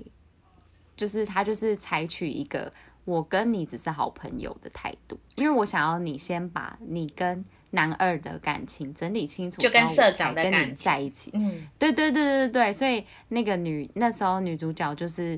[1.04, 2.72] 就是他，就是采取一个
[3.04, 11.30] 我跟你只是好朋友的态度，因为我想要你先把你跟男二的感情整理清楚，就跟社长的感情在一起。
[11.34, 15.38] 嗯，对对对对对，所以那个女那时候女主角就是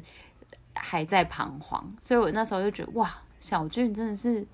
[0.75, 4.45] 还在彷徨，所以我那时候就觉得哇，小俊真的是。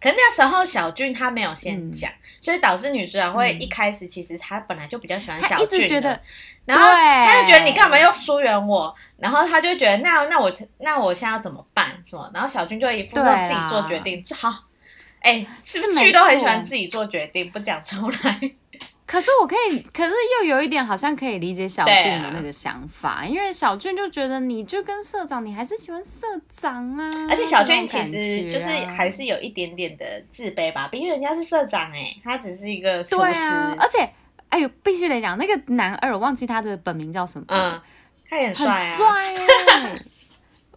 [0.00, 6.20] 可是那时候小俊他没有先讲，嗯、所以导致女主角会一开始其实她本来就比较喜欢小俊的，
[6.64, 12.30] 然后他就觉得你干嘛又疏远我，然后他就觉得那那我那我现在要怎么办什么？
[12.32, 14.64] 然后小俊就一副要自己做决定，就好，
[15.20, 18.40] 哎，是不是剧都很喜欢自己做决定，不讲出来。
[19.10, 27.10] 可是我可以，可是又有一点好像可以理解小俊的那个想法，啊、因为小俊就觉得你就跟社长，你还是喜欢社长啊。
[27.28, 33.32] 而且小俊其实就是还是有一点点的自卑吧，因为人家是社长哎、欸，他只是一个厨师。
[33.32, 34.08] 对啊，而且
[34.48, 37.44] 哎呦，必须得讲那个男二，我忘记他的本名叫什么。
[37.48, 37.80] 嗯，
[38.28, 40.04] 他也很帅、啊，很帅哎。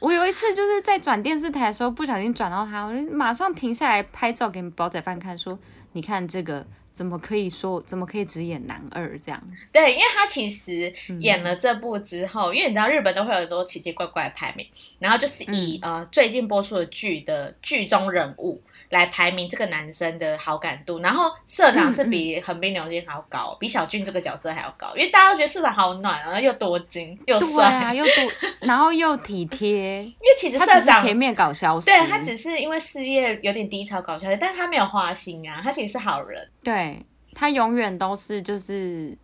[0.02, 5.60] 我有一次就是在转电视台的时候，不小心转到他，我就马上停下来拍照给煲仔饭看，说
[5.92, 6.66] 你看这个。
[6.94, 7.82] 怎么可以说？
[7.82, 9.44] 怎么可以只演男二这样？
[9.74, 14.66] 对，因为他其实演了这部之后，嗯、因为你知道日本都会有很多奇奇怪怪的排名，
[15.00, 18.62] 然后就是以、嗯、呃最近播出的剧的剧中人物。
[18.90, 30.04] 来排名这个男生的好感度，然后社长是比横滨牛津还要高，比小俊这个角色还要高，因为大家都觉得社长好暖，然后又多金又帅啊，又多， 然后又体贴。
[30.04, 36.50] 因为其实社长前面搞消失，对，他只是因为事业有点低潮搞消失，但是他没有花心啊，他其实是好人。
[36.64, 39.18] 对，他永远都是就是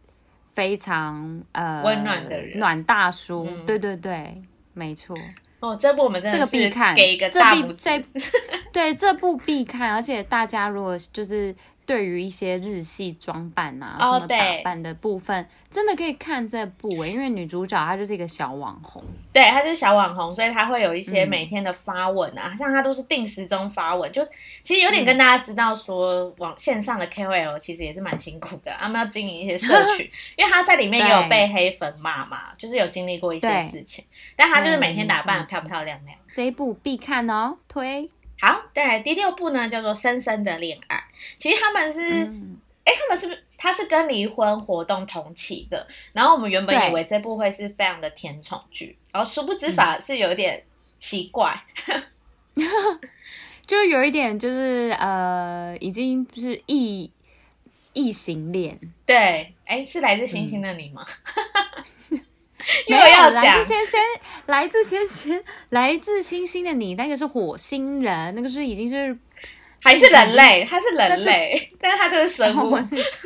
[0.54, 4.42] 非常呃温暖的人，暖大叔，嗯、对对对，
[4.74, 5.16] 没错。
[5.60, 8.04] 哦，这部我们真的这个必看，给一个大拇指。
[8.72, 11.56] 对，这部必看，而且大家如果就是。
[11.90, 24.24] 对于一些日系装扮啊，什么打扮的部分，真的可以看这部诶，因为女主角她就是一个小网红，对，她就是小网红，所以她会有一些每天的发文啊，嗯、像她都是定时钟发文，就
[24.64, 38.12] 其实有点跟大家知道说，网线上的 KOL 其实也是蛮辛苦的，他们要经营一些社 群，因为她在里面也有被黑粉骂嘛，就是有经历过一些事情，但她就是每天打扮漂漂亮亮，这一部必看哦，推。
[38.42, 40.96] 好，再来第六部呢，叫做《深深的恋爱》。
[41.38, 43.44] 其实他们是，哎、嗯欸，他们是不是？
[43.58, 45.86] 他是跟离婚活动同期的。
[46.14, 50.64] 然后我们原本以为这部会是非常的甜宠剧，然后殊不知反而是有点
[50.98, 51.62] 奇怪，
[52.56, 52.64] 嗯、
[53.68, 57.12] 就有一点就是呃，已经是异
[57.94, 58.80] 异性恋。
[59.06, 61.06] 对，哎、欸，是来自星星的你吗？
[62.12, 62.22] 嗯
[62.90, 64.02] 没有要来自先先，
[64.48, 69.18] 来自星星，来自星星的你，那个是火星人，那个是已经是
[69.82, 72.78] 还是人类，它是人类，但是它这个生物，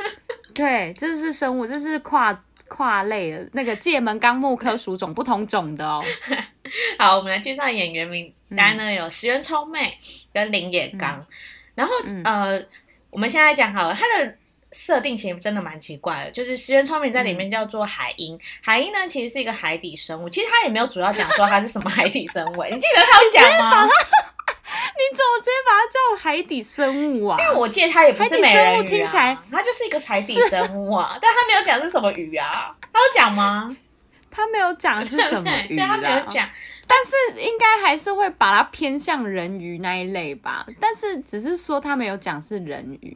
[0.54, 6.04] 对，这是生物，这是跨跨类的，那个界门纲目科属种不同种的哦。
[6.98, 9.98] 好，我们来介绍演员名单呢，有石原聪妹
[10.34, 11.28] 跟林野刚，嗯、
[11.76, 12.64] 然后、嗯、呃，
[13.10, 14.36] 我们现在讲好了他的。
[14.76, 23.88] 设定其实真的蛮奇怪的，就是石原聪美在里面叫做海鹰，嗯、海鹰呢其实是一个海底生物，其实他也没有主要讲说它是什么海底生物，你记得他有讲吗？
[24.96, 27.38] 你怎么直接把它叫海底生物啊？
[27.40, 33.76] 因为我记得它也不是美人鱼、啊、听起来它就是一个海底生物啊，是 但它没有讲是什么鱼啊，它有讲吗？
[34.36, 36.50] 他没有讲是什么鱼， 对，他没有讲，
[36.88, 43.16] 但是应该还是会把它偏向人鱼那一类吧，但是只是说他没有讲是人鱼。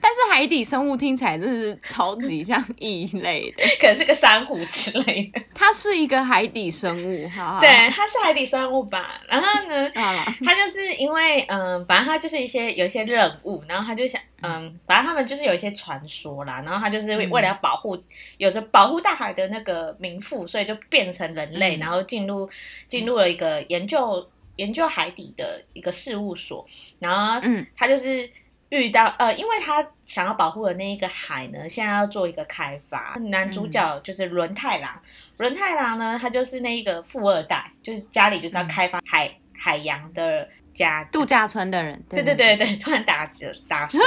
[0.00, 5.42] 但是海底生物听起来真是超级像异类的， 可能是个珊瑚之类的。
[5.54, 7.60] 它是一个海底生物，好好。
[7.60, 9.20] 对，它是海底生物吧。
[9.28, 18.04] 然后呢， 它就是因为嗯，反正它就是一些有一些任务，然后他就想嗯，反正他们就是有一些传说啦，然后他就是为了要保护、嗯、
[18.38, 22.48] 有着保护大海的那个名副，所以就变成人类，嗯、然后进入
[22.86, 26.64] 进入了一个研究研究海底的一个事务所，
[27.00, 28.30] 然后嗯，他就是。
[28.70, 33.18] 遇到呃，因为他想要保护的那一个海呢，现在要做一个开发。
[33.30, 35.00] 男主角就是轮太郎，
[35.38, 42.02] 轮、嗯、太郎呢，他就是那一个富二代，就是家里就是要开发海、嗯、海洋的家度假村的人。
[42.10, 43.98] 对对对对，突然打着打手。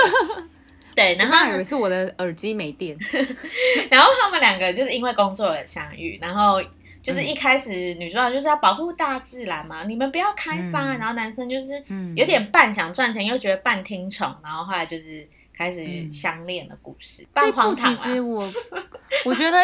[0.95, 2.97] 对，然后他以为是我的耳机没电。
[3.89, 6.61] 然后他们两个就是因为工作而相遇，然后。
[7.01, 10.95] 就是一开始女主角就是要保护大自然嘛，你们不要开发。
[10.97, 11.83] 然后男生就是
[12.15, 17.25] 有点半想赚钱，又觉得半听从，然后后来就是开始相恋的故事。
[17.35, 18.47] 这部其实我
[19.25, 19.57] 我觉得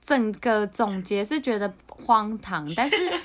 [0.00, 2.96] 整个总结是觉得荒唐，但是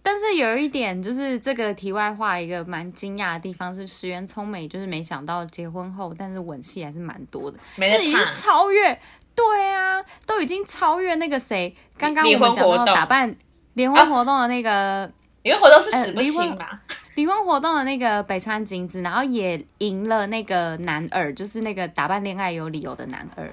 [0.00, 8.98] 但是有一点就是这个题外话，一个蛮惊讶的地方是石原聪美，就是没想到结婚后，但是吻戏还是蛮多的，就是已经超越。
[9.38, 13.34] 对啊，都已经超越那个谁，刚刚我们讲到打扮
[13.74, 15.10] 联婚活动的那个
[15.42, 16.80] 离婚活动是死不清吧？
[17.14, 23.48] 离婚活动的那个北川景子，然后也赢了那个男二，就是那个打扮恋爱有理由的男二，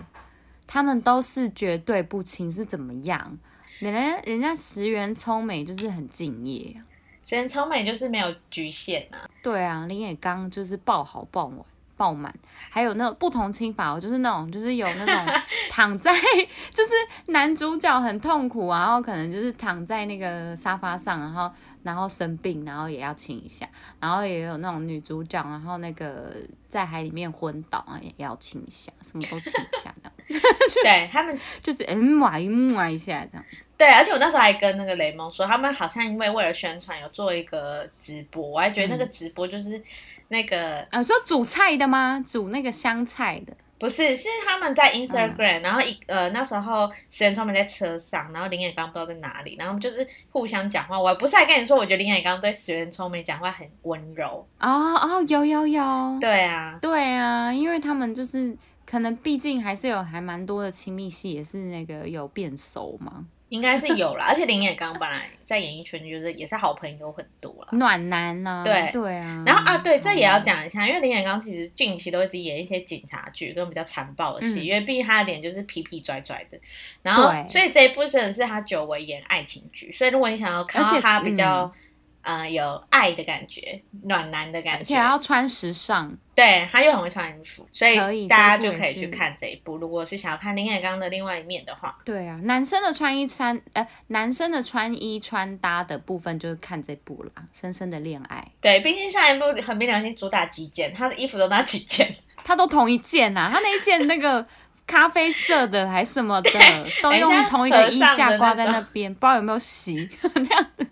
[0.68, 3.38] 他们都是绝对不清是怎么样？
[3.80, 6.76] 人家人家石原聪美就是很敬业，
[7.24, 9.30] 石原聪美就是没有局限啊。
[9.44, 11.60] 对啊，林野刚就是爆好爆满。
[11.98, 12.34] 爆满，
[12.70, 15.34] 还有那种不同亲法哦，就是那种，就是有那种
[15.72, 16.12] 躺在，
[16.74, 16.94] 就是
[17.28, 21.52] 男主角很痛苦啊，然后可能就是躺在那个沙发上，然后
[21.84, 23.68] 然后生病，然后也要亲一下，
[24.00, 26.34] 然后也有那种女主角，然后那个
[26.68, 30.82] 在海里面昏倒啊，也要亲一下，什么都亲一下这样子。
[30.84, 33.58] 对他们 就是嗯哇一哇一下这样子。
[33.78, 39.82] 对，而且我那时候还跟那个雷蒙说，他们好像因为为了宣传有做一个直播，我还觉得那个直播就是。
[40.30, 42.24] 那个呃，说煮菜的吗？
[42.26, 43.54] 煮那个香菜的？
[43.78, 50.98] 不是，是他们在 Instagram，、嗯、然后一呃那时候石原聪美在车上，然后林野刚不知道在哪里，然后就是互相讲话。
[50.98, 58.58] 我不是还跟你说，我觉得林野刚对石原聪美讲话很温柔哦哦，有有有，对啊对啊，因为他们就是
[58.90, 63.26] 可能毕竟还是有还蛮多的亲密戏，也是那个有变熟嘛。
[63.50, 68.64] 应该是有啦， 而且林野刚本来在演艺圈就是也是好朋友很多啦，暖男呢、啊。
[68.64, 68.92] 对。
[68.92, 76.58] 对啊，然后啊，对，这也要讲一下，因为林野刚其实近期都一直演一些警察剧跟比较残暴的戏，嗯、因为毕竟他的脸就是痞痞拽拽的，
[77.02, 81.72] 然后所以这一部真的是他久违演爱情剧，所以如果你想要看到他比较
[82.26, 89.78] 呃，有爱的感觉，暖男的感觉，而且还要穿时尚，对，他又很会穿衣服，所以大家就可以去看这一部。
[89.78, 98.44] 如果是想要看林海刚的另外一面的话，对啊，男生的穿衣穿，呃，男生的穿衣穿搭的部分就是看这部了，《深深的恋爱》。
[98.60, 102.12] 对，毕竟上一部很凭良心主打几件，他的衣服都那几件，
[102.44, 104.44] 他都同一件呐、啊，他那一件那个
[104.88, 106.52] 咖啡色的还是什么的，
[107.04, 110.88] 都用同一个衣架挂在那边，不知道有没有洗 那样子。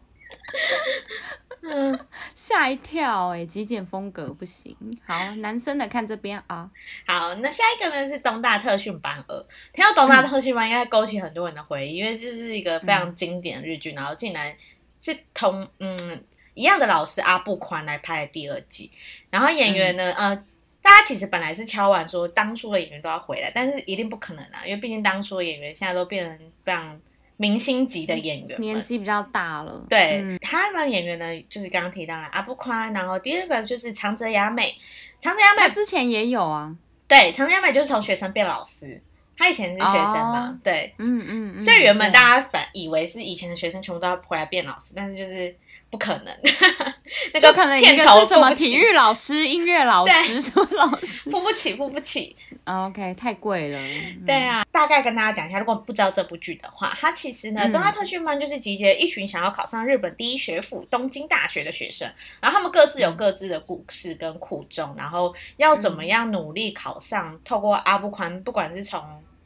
[1.61, 1.97] 嗯，
[2.35, 4.75] 吓一跳哎、欸，极简风格不行。
[5.05, 6.69] 好，男生的看这边啊。
[7.07, 9.45] 好，那下一个呢是东大特训班二。
[9.71, 14.53] 听到东大特训班，应该勾起很多人的回忆，嗯、因为这是一个非常经典的日剧，嗯、然后竟然
[15.01, 18.91] 是同嗯一样的老师阿布宽来拍的第二季。
[19.29, 20.43] 然后演员呢，嗯、呃，
[20.81, 26.99] 大家其实本来是敲完说当初的演员都要回来，但是一定不可能啊，因为毕竟当初的演员现在都变成非常。
[27.43, 29.85] 明星级的演员，年纪比较大了。
[29.89, 34.73] 对，嗯、他们演员呢，就是刚刚提到了阿不宽，然后第二个就是长泽雅美。
[35.19, 36.73] 长泽雅美之前也有啊。
[37.05, 39.01] 对，长泽雅美就是从学生变老师，
[39.37, 40.47] 他以前是学生嘛。
[40.47, 41.25] 哦、对，嗯嗯。
[41.27, 45.53] 嗯嗯，所以原本大家反以为是以前的学生全部都要回来变老师，但是就是。
[45.93, 46.35] 不可能，
[47.35, 52.35] 那就可能一个是什么体育老师、音乐老师 什么老师，付不起，付不起。
[52.63, 53.79] OK，太贵了。
[54.25, 68.99] 对啊，大概跟大家讲一下，如果不知道这部剧的话，它其实呢，东大特训班就是集结一群想要考上日本第一学府东京大学的学生，然后他们各自有各自的故事跟苦衷，然后要怎么样努力考上，透过阿部宽，不管是从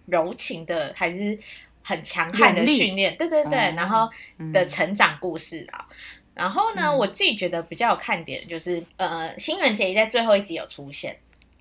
[0.06, 1.38] 柔情的还是
[1.84, 4.10] 很强悍的训练，对对对，然后
[4.54, 5.86] 的成长故事啊。
[6.38, 11.18] 然后呢，嗯、我自己觉得比较有看点，就是呃，新垣结衣在最后一集有出现，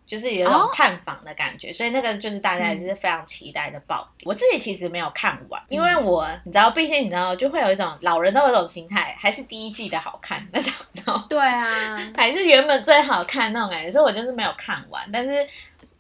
[0.07, 4.27] 就是有种探访的感觉，哦、所以那个就是大家也是非常期待的爆点。
[4.27, 15.47] 嗯、我自己其实没有看完，因为我你知道，毕竟你知道，就会有一种老人都有一种心态，还是第一季的好看那种，对啊， 还是原本最好看那种感觉，所以我就是没有看完，但是。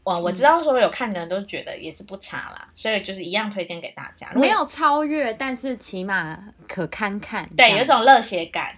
[0.06, 4.30] 我我知道说有看的人都觉得也是不差啦，所以就是一样推荐给大家。
[4.36, 6.38] 没有超越，但是起码
[6.68, 7.44] 可堪看。
[7.56, 8.72] 对，有种热血感。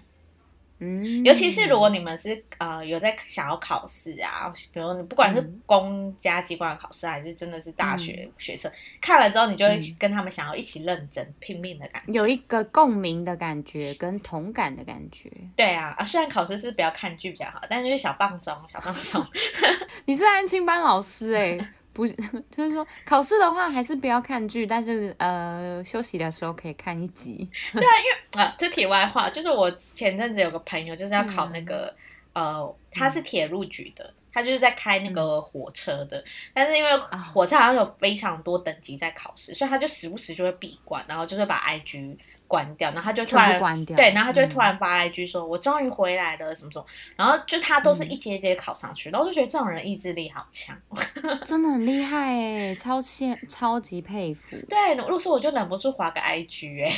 [0.81, 15.29] 嗯，尤其是如果你们是呃有在想要考试啊，比如你不管是公家机关的考试，还是真的是大学学生，嗯、看了之后你就会跟他们想要一起认真拼命的感觉，有一个共鸣的感觉跟同感的感觉。
[15.57, 19.25] 对啊，啊，虽然考试是不要看剧比较好，但是就是小放松，小放松。
[20.07, 21.69] 你是安亲班老师哎、欸。
[21.99, 22.15] 不是，
[22.57, 27.49] 就是说考试的话还是不要看剧，但是呃休息的时候可以看一集。
[27.75, 31.93] 对啊，因为啊，这题外话就是我前阵子有个朋友就是要考那个、
[32.35, 36.25] 嗯、呃，他是铁路局的，他就是在开那个火车的，嗯、
[36.55, 36.97] 但是因为
[37.33, 42.17] 火车好像有非常多等级在考试，所以他就时不时就会闭关，然后就是把 IG。
[42.49, 50.75] 关掉，然后他就突然关掉，对，然后他就会突然发 IG 说：“嗯、我终于回来了，什么什么。”然后就他都是一节一阶考上去，嗯、然后我就觉得这种人意志力好强，
[51.45, 54.57] 真的很厉害哎，超羡超级佩服。
[54.67, 56.93] 对，如果说我就忍不住划个 IG 哎。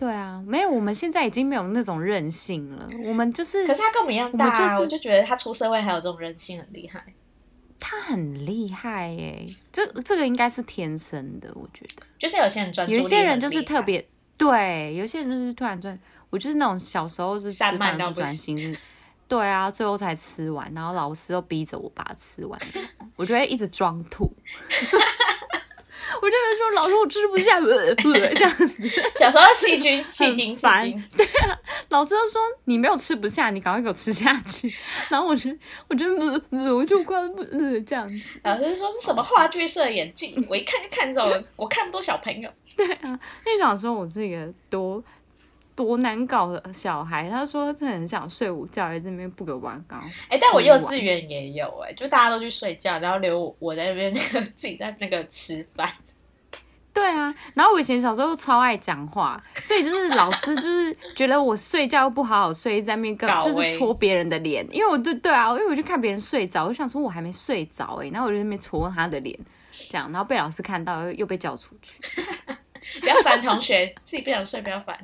[0.00, 7.04] 对啊，没有，我们现在已经没有那种任性了，我们就是，可是他跟我们一样大，啊，我，就是，我就觉得他出社会还有这种任性，很厉害。
[7.78, 12.02] 他很厉害哎，这这个应该是天生的，我觉得。
[12.18, 14.02] 就是有些人专注，有些人就是特别。
[14.38, 18.74] 对，有些人就是突然专，我就是那种小时候是吃饭不专心，
[19.28, 22.58] 对啊，最后才吃完，然后老师又逼着我把它吃完，
[23.16, 24.32] 我就会一直装吐，
[26.22, 27.94] 我就会说老师我吃不下，呃，
[28.34, 28.68] 这样子，
[29.18, 30.56] 小时候细菌 细菌。
[30.56, 31.58] 烦，对啊，
[31.90, 34.72] 老师都说你没有吃不下，你赶快给我吃下去，
[35.08, 35.50] 然后我就
[35.88, 42.50] 我就呃呃，我就快呃这样子，老师说是什么话剧社眼镜，我一看就看中了，我看不多小朋友。
[42.76, 45.02] 对啊，那想说我是一个多
[45.84, 47.30] 多难搞的小孩。
[47.30, 49.98] 他说他很想睡午觉，在这边不给我玩刚。
[50.28, 55.90] 哎、欸，但我幼稚园也有哎、欸，就大家都去睡觉，然后留我在那边那 个自己在那个吃饭。
[56.92, 69.38] 对啊，然后我以前小时候超爱讲话，所以就是老师就是觉得我睡觉不好好睡，在那边跟就是戳别人的脸，因为我对对啊，因为我就看别人睡着，我就想说我还没睡着哎、欸，然后我就在那边戳他的脸，
[69.88, 72.00] 这样，然后被老师看到又又被叫出去。
[73.00, 74.98] 不要烦同学，自己不想睡不要烦。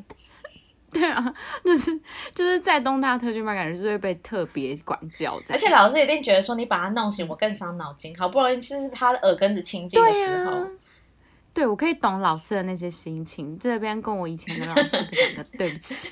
[0.92, 2.00] 对啊，就是
[2.34, 5.46] 就是在东大特训班，感觉是会被特别管教的。
[5.50, 8.16] 而且老师一定觉得说，你把他弄醒，我更伤脑筋。
[8.16, 10.66] 好不容易是他的耳根子清净的时候，对，啊、
[11.52, 13.58] 对我可以懂老师的那些心情。
[13.58, 16.10] 这边跟我以前的老师讲的对不起，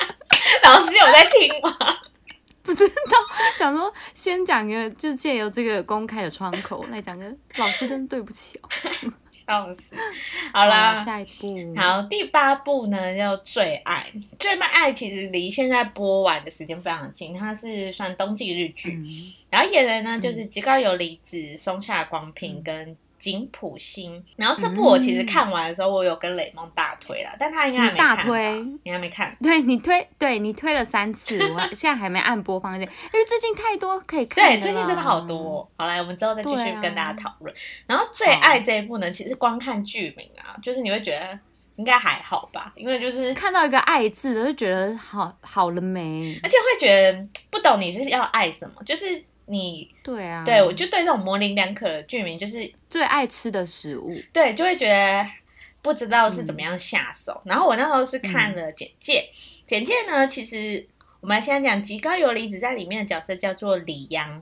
[0.64, 1.76] 老师有在听吗？
[2.62, 3.18] 不知道，
[3.54, 8.68] 想说先讲个，就借由这个公开的窗口来讲个，老师真的对不起哦。
[9.46, 9.94] 笑死！
[10.52, 22.96] 好啦，下一部，好，第八部呢叫《最爱》，《最爱》其实离现在播完的时间非常近，它是算冬季日剧，嗯、然后演员呢、嗯、就是吉高由里子、松下光平跟。
[23.24, 28.16] 井浦新，然后这部我其实看完的时候，我有跟雷梦大推了，嗯、但他应该还没看。
[28.16, 29.34] 大推，你还没看？
[29.42, 34.46] 对你推，对你推了三次， 我现在还没按播放键，因为最近太多可以看。
[34.46, 35.68] 对，最近真的好多、哦。
[35.78, 37.50] 好来，我们之后再继续跟大家讨论。
[37.54, 41.38] 啊、然后最爱这一部呢，其实光看剧名啊，就是你会觉得
[41.76, 49.24] 应该还好吧，因为就是看到一个爱字，就觉得好好了没，而且会觉得不懂你是要爱什么，就是。
[49.46, 55.26] 你对啊，对我就对那种模棱两可的剧名，就是最爱吃的食物，对，就会觉得
[55.82, 57.32] 不知道是怎么样下手。
[57.44, 59.36] 嗯、然后我那时候是看了简介，嗯、
[59.66, 60.86] 简介呢，其实
[61.20, 64.40] 我们现在讲极高游离子在里面的角色叫做李央，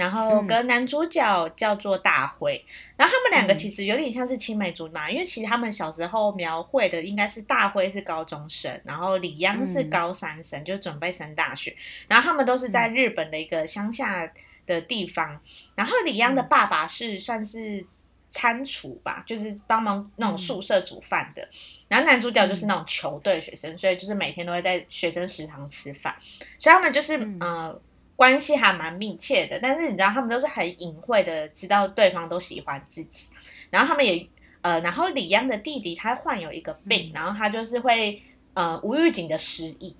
[0.00, 11.76] 然后跟男主角叫做大辉，嗯、然后他们两个其实有点像是青梅竹马，嗯、因为其实他们小时候描绘的应该是大辉是高中生，然后李央是高三生，嗯、就准备升大学，
[12.08, 14.26] 然后他们都是在日本的一个乡下
[14.66, 15.40] 的地方，嗯、
[15.74, 17.86] 然后李央的爸爸是算是
[18.30, 21.48] 餐厨吧，嗯、就是帮忙那种宿舍煮饭的，嗯、
[21.88, 26.16] 然后男主角就是那种球队学生，嗯、所以就是每天都会在学生食堂吃饭，
[26.58, 27.80] 所以他们就是、嗯、呃。
[28.20, 33.30] 关系还蛮密切的，但是你知道，他们都是很隐晦的，知道对方都喜欢自己。
[33.70, 34.28] 然后他们也
[34.60, 38.20] 呃，然后李央的弟弟他患有一个病，嗯、然后他就是会
[38.52, 39.96] 呃无预警的失忆。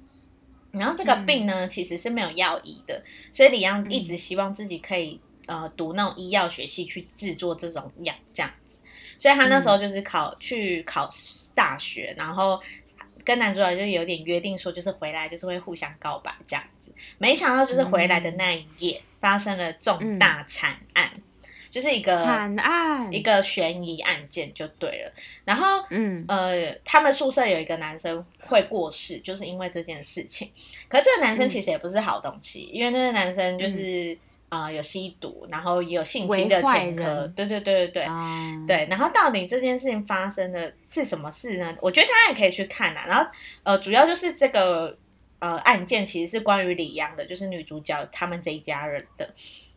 [0.70, 3.02] 然后这个病呢，嗯、其实是没有药医的，
[3.32, 8.76] 所以李央一直希望自己可以呃读那种医药学系去制作这种药这样子。
[9.16, 11.08] 所以他那时候就是考、嗯、去考
[11.54, 12.60] 大学，然后
[13.24, 16.62] 跟男主角就有点约定说，就是回来就是会互相告白这样。
[17.18, 21.22] 没想到，就是回来的那一夜，发生了重大惨案，嗯、
[21.70, 25.12] 就是一个惨案，一个悬疑案件就对了。
[25.44, 30.50] 然后，嗯呃，他们宿舍有一个男生会过世，就是因为这件事情。
[30.88, 37.30] 可是这个男生其实也不是好东西，嗯、因为那个男生就是、嗯呃、有吸毒，然后也有性侵的前科。
[37.36, 38.86] 对对对对对，嗯、对。
[38.90, 41.76] 然后到底这件事情发生的是什么事呢？
[41.80, 43.04] 我觉得大家也可以去看啊。
[43.06, 43.30] 然后，
[43.62, 44.96] 呃，主要就是这个。
[45.40, 49.28] 呃，案件其实是关于李阳的，就是女主角他们这一家人的。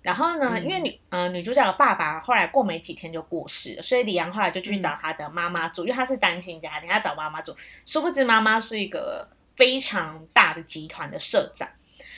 [0.01, 7.55] 然后呢，嗯、因为女呃女主角的爸爸后来过没几天就过世了，所以李阳后来就去找他的妈妈住，嗯、因为他是单亲家庭，他找妈妈住。
[7.85, 11.67] 殊不知妈妈是一个非常大的集团的社长。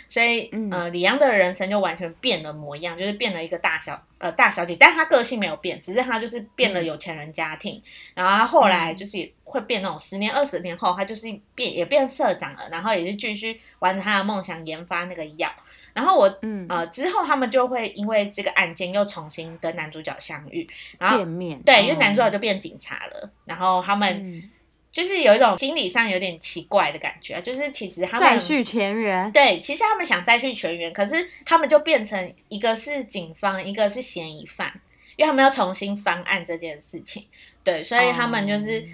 [0.08, 7.82] 所以，呃，李阳的人生就完全变了模样，就是变了一个大小呃大小姐，但她个性没有变，只是她就是变了有钱人家庭。
[8.14, 15.52] 嗯、然后她后来就是也会变那种十年二十年后，她就是变也变社长了，然后也是继续完成她的梦想，研发那个药。
[15.94, 20.68] 然后我，嗯呃，之后他们就会因为这个案件又重新跟男主角相遇，
[21.00, 21.62] 然后见面。
[21.64, 24.50] 对，因为男主角就变警察了，然后他们。
[24.96, 34.72] 嗯就是有一种心理上有点奇怪的感觉，就是其实他们再续前缘，对，其实他们想再续前缘，可是他们就变成一个是警方，一个是嫌疑犯，
[35.18, 37.28] 因为他们要重新翻案这件事情，
[37.62, 38.88] 对，所以他们就是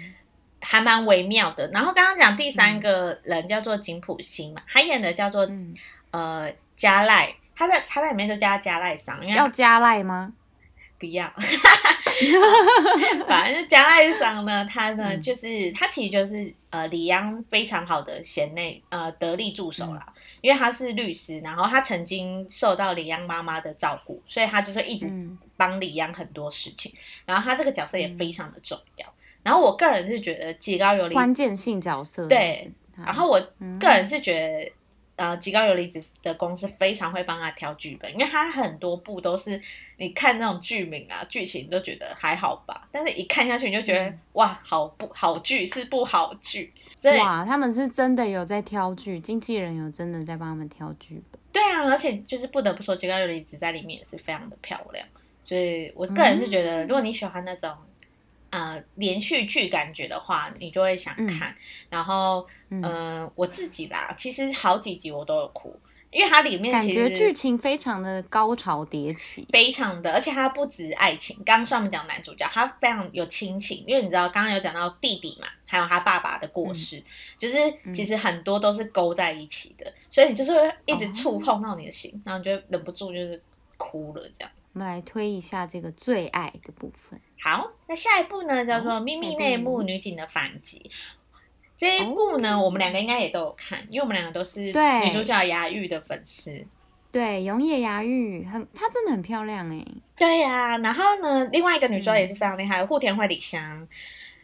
[0.60, 1.70] 还蛮微妙的。
[1.72, 5.72] 然后刚刚讲第三个人叫做井浦新嘛，他演的叫做、嗯、
[6.10, 10.32] 呃加赖，他在他在里面就叫他加赖桑，要加赖吗？
[10.98, 11.32] 不要。
[13.26, 25.10] 反正加赖桑呢，他呢、嗯、就是他其实就是呃里央非常好的贤内呃得力助手啦，嗯、因为他是律师，然后他曾经受到里央妈妈的照顾，所以他就是一直
[25.56, 29.06] 帮里央很多事情，嗯、然后他这个角色也非常的重要。
[29.06, 33.40] 嗯、然后我个人是觉得吉高由里关键性角色对，然后我
[33.80, 34.72] 个人是觉得。
[35.22, 39.62] 呃，极高游离子的公司非常会帮他挑剧本，因为他很多部都是
[39.96, 46.72] 你看那种剧名啊、剧情都觉得还好吧，但是一看下去你就觉得、嗯、哇，好不好剧是不好剧。
[47.20, 51.40] 哇，他们是真的有在挑剧，经纪人有真的在帮他们挑剧本。
[51.52, 55.06] 对啊，而且就是不得不说，极高游离子在里面也是非常的漂亮。
[55.44, 57.70] 所以我个人是觉得，嗯、如果你喜欢那种。
[58.52, 61.50] 呃，连续剧感觉的话，你就会想看。
[61.50, 61.56] 嗯、
[61.88, 65.74] 然后，嗯、呃，我自己啦，其实好几集我都有哭，
[66.10, 71.34] 因为它里面其实感觉剧情非常的高潮迭起，非常的，而且它不止爱情。
[71.46, 77.04] 刚刚上面讲男主角，他非常有亲情，因为你知道刚刚有讲到弟弟嘛，还有他爸爸的过世，嗯、
[77.38, 77.56] 就是
[77.94, 83.42] 其实很多都是勾在一起的，嗯、所以你就是会一直触碰到你的心，哦、然后你就忍不住就是
[83.78, 84.50] 哭了这样。
[84.74, 87.20] 我们来推一下这个最爱的部分。
[87.42, 90.78] 好，那下一部呢，叫做《秘密内幕：女警的反击》。
[91.76, 96.64] 这一部呢，哦、我们两个应该也都有看，因为我们两个都是女主角牙玉的粉丝。
[97.10, 99.84] 对，永野芽郁很，她真的很漂亮哎。
[100.16, 103.88] 对呀、啊，然后呢，另外一个女主角也是非常厉害，户、嗯、田惠里香。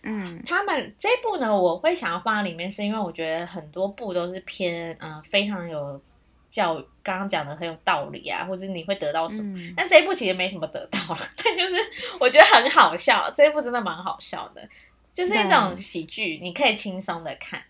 [0.02, 6.02] 嗯，他们这一部呢，我会想要放在里面，是因为我觉得很多部都是偏嗯、呃、非常有
[6.50, 9.58] 教，刚刚讲的很有道理啊，或者你会得到什么。
[9.58, 11.74] 嗯、但这一部其实没什么得到了， 但就是
[12.20, 14.68] 我觉得很好笑，这一部真的蛮好笑的，
[15.14, 17.62] 就是那种喜剧，你可以轻松的看。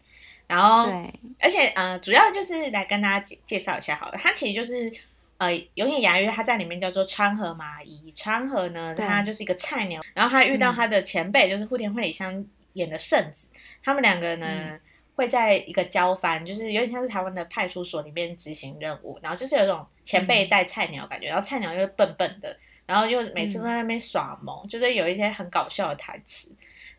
[0.48, 0.90] 然后，
[1.38, 4.90] 而且呃，主要就是来跟大家介介绍一下好了，它其实就是
[5.36, 8.10] 呃，永野芽郁，他在里面叫做川河麻衣。
[8.16, 14.80] 川河呢，他就是一个菜鸟，然后他遇到他的前辈，就是户田惠梨香演的圣子，嗯、他们两个呢、嗯、
[15.18, 22.56] 会在一个交番，就是有点像是台湾的派出所里面执行任务，然后就是有种前辈带菜鸟感觉，嗯、然后菜鸟又笨笨的，
[22.86, 26.48] 然后又每次都在那边耍萌，嗯、就是有一些很搞笑的台词，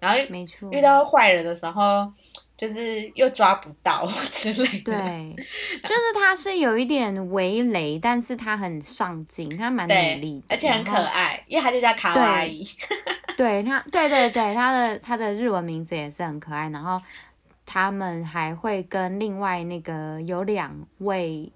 [0.01, 2.11] 然后没错，遇到坏人的时候。
[2.59, 5.35] 就是又抓不到 之类的，对，
[5.83, 12.61] 就是他是有一点微雷，但是他很上进，他蛮努力，而且很可爱，因为他就叫卡哇伊。
[13.37, 16.67] 对他，对对对，他的他的日文名字也是很可爱。
[16.67, 17.01] 然后
[17.71, 21.51] 他们还会跟另外那个有两位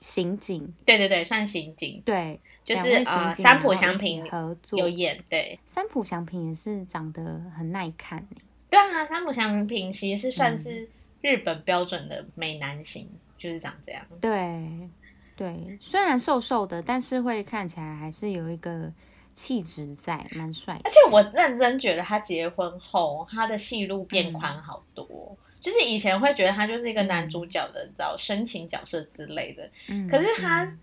[0.00, 8.26] 刑警，对对对，算刑警，对，就是呃三浦祥平合作有演，对，三浦祥平也是长得很耐看。
[8.70, 10.88] 对啊，三浦祥平其实是算是
[11.20, 14.02] 日本标准的美男型，嗯、就是长这样。
[14.22, 14.88] 对，
[15.36, 18.90] 对，虽然瘦瘦的，但是会看起来还是有一个
[19.34, 20.80] 气质在，蛮帅。
[20.82, 25.06] 而且我认真觉得他结婚后，他的戏路变宽好多。
[25.06, 25.36] 嗯、
[25.68, 29.68] 就是以前会觉得他就是一个男主角的，你知道、深情角色之类的。
[29.88, 30.64] 嗯，可是他。
[30.64, 30.78] 嗯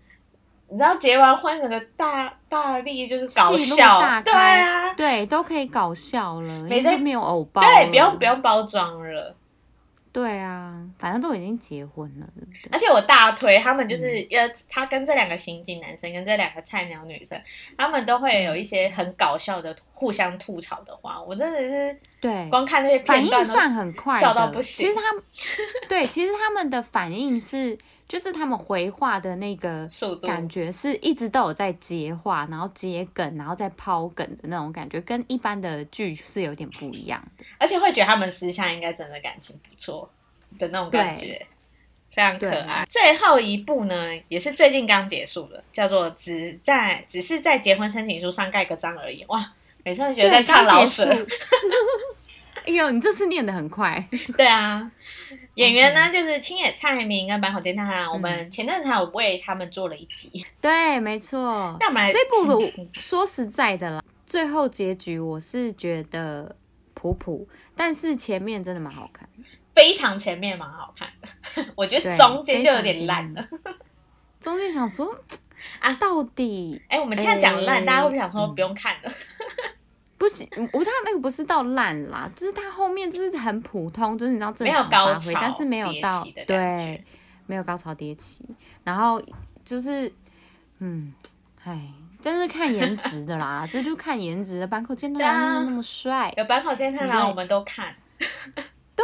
[0.68, 9.36] 你知道结完婚整个大大力就是搞笑，对啊，对，都可以搞笑了，没得没有偶包，对，不用不用包装了，
[10.16, 12.70] 对啊，反正都已经结婚了，对不对？
[12.72, 17.38] 而且我大推他们，就是要，他跟这两个刑警男生跟这两个菜鸟女生，
[17.76, 24.86] 他们都会有一些很搞笑的互相吐槽的话，我真的是对，光看那些片段算很快，笑到不行。
[24.86, 25.22] 其实他们
[25.86, 27.76] 对，其实他们的反应是。
[28.08, 29.88] 就是他们回话的那个
[30.22, 37.44] 感觉，是一直都有在接话，然后接梗，然后再抛梗的那种感觉，跟一般的剧是有点不一样的。
[37.58, 40.08] 而且会觉得他们私下应该真的感情不错
[40.58, 41.46] 的那种感觉，
[42.12, 42.86] 非常可爱。
[42.88, 49.24] 最后一部呢，也是最近刚结束的，叫做《只在只是在结婚申请书上盖个章而已》。
[49.26, 49.52] 哇，
[49.82, 51.04] 每次都觉得在唱老舍。
[52.66, 54.08] 哎呦，你这次念的很快。
[54.38, 54.90] 对啊。
[55.56, 58.12] 演员呢，就是青野菜明跟坂口健太郎。
[58.12, 60.44] 我们前阵子还有为他们做了一集。
[60.60, 61.74] 对，没错。
[61.80, 66.54] 那我们来这部的，说实在的啦，最后结局我是觉得
[66.92, 69.26] 普普，但是前面真的蛮好看，
[69.74, 71.64] 非常前面蛮好看的。
[71.74, 73.48] 我觉得中间就有点烂了。
[74.38, 75.18] 中间想说
[75.80, 79.10] 啊，到底哎，我们现在讲烂，大家会不会想说不用看了？
[80.18, 87.04] 不行，我他那个不是到烂啦，就是他后面就是很普通，就是你知道正常发挥，但是没有到对，
[87.46, 88.44] 没有高潮迭起，
[88.82, 89.20] 然后
[89.62, 90.10] 就是
[90.78, 91.12] 嗯，
[91.64, 98.24] 哎，真是看颜值的啦，这就看颜值的，坂口健太郎那么帅，有坂口健太郎我们都看， 对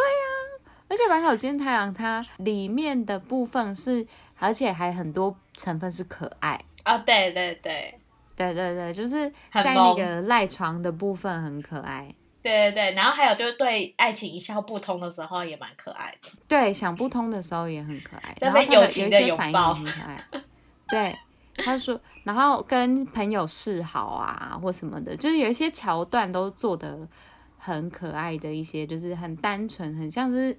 [0.01, 0.25] 呀、
[0.65, 4.07] 啊，而且坂口健太郎他里面的部分是，
[4.39, 7.99] 而且还很多成分是可爱哦，对对对。
[8.43, 12.13] 对对对，就是在那个赖床的部分很可爱。
[12.43, 16.29] 对对对，然后还有就是对爱情一窍不通的时候也蛮可爱的。
[16.49, 18.35] 对，想不通的时候也很可爱。
[18.37, 20.25] 这边友情的拥抱很可爱。
[20.89, 21.17] 对，
[21.65, 27.07] 他说，然后跟朋友示好啊，或什么的，就是有一些桥段都做的
[27.59, 30.59] 很可爱的一些，就是很单纯，很像是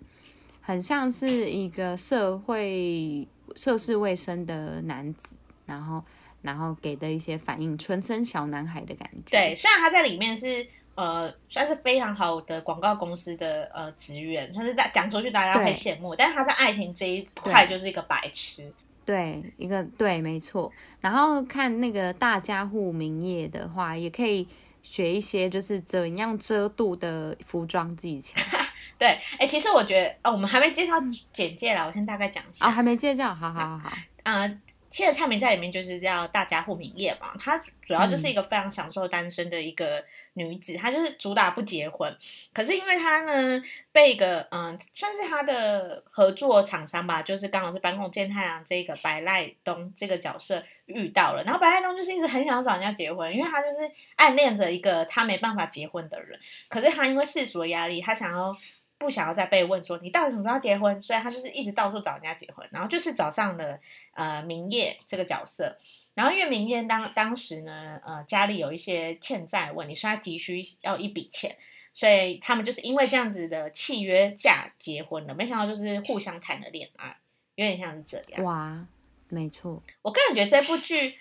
[0.62, 6.02] 很像是一个社会涉世未深的男子，然后。
[6.44, 9.32] 然后给的一些反应，纯真小男孩的感觉。
[9.32, 16.16] 对，虽然他在里面是呃，算是非常好的广告公司的呃职员，但是在讲出去大家会羡慕。
[16.16, 18.72] 但是他在爱情这一块就是一个白痴。
[19.04, 20.72] 对，一个对，没错。
[21.02, 24.48] 然后看那个大家户名业的话，也可以
[24.84, 28.39] 学一些就是怎样遮肚的服装技巧。
[29.00, 30.94] 对，哎，其实我觉得哦，我们还没介绍
[31.34, 32.68] 简介啦，我先大概讲一下。
[32.68, 33.91] 哦，还没介绍，好好好好。
[34.24, 34.62] 嗯。
[34.94, 42.16] 青野菜名在里面就是叫大家户明业嘛，她主要就是一个非常享受单身的一个女子，她、嗯、就是主打不结婚。
[42.54, 43.60] 可是因为她呢
[43.91, 58.56] 被一个嗯，算是她的合作厂商吧，就是刚好是坂口健太郎这个白赖东这个角色遇到了，然后白赖东就是一直很想要找人家结婚，因为他就是暗恋着一个他没办法结婚的人，可是他因为世俗的压力，他想要。
[59.04, 63.80] 不想要再被问说你到底什么时候要结婚，所以他就是一直到处找人家结婚，然后就是找上了
[64.14, 65.78] 呃明叶这个角色。
[66.16, 71.58] 然后因为明叶当当时呢，呃家里有一些欠债问题，所以他急需要一笔钱，
[71.91, 75.34] 所以他们就是因为这样子的契约下结婚了。
[75.34, 77.18] 没想到就是互相谈了恋爱，
[77.56, 78.43] 有点像是这样。
[78.43, 78.86] 哇，
[79.34, 79.82] 没错。
[80.02, 81.16] 我个人觉得这部剧。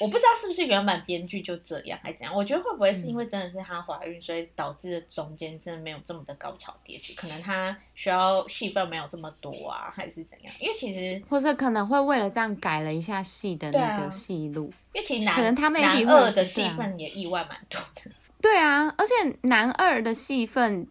[0.00, 10.52] 我不知道是不是原本编剧就这样还是怎样，我觉得会不会是因为真的是她怀孕，所以导致中间真的没有这么的高潮迭起，可能她需要戏份没有这么多啊，还是怎样？
[10.58, 18.10] 因为其实或者可能会为了这样改了一下戏的那个戏路，啊，因为其实男可能他们男二的戏份也意外蛮多的。
[18.42, 20.88] 对啊，而且男二的戏份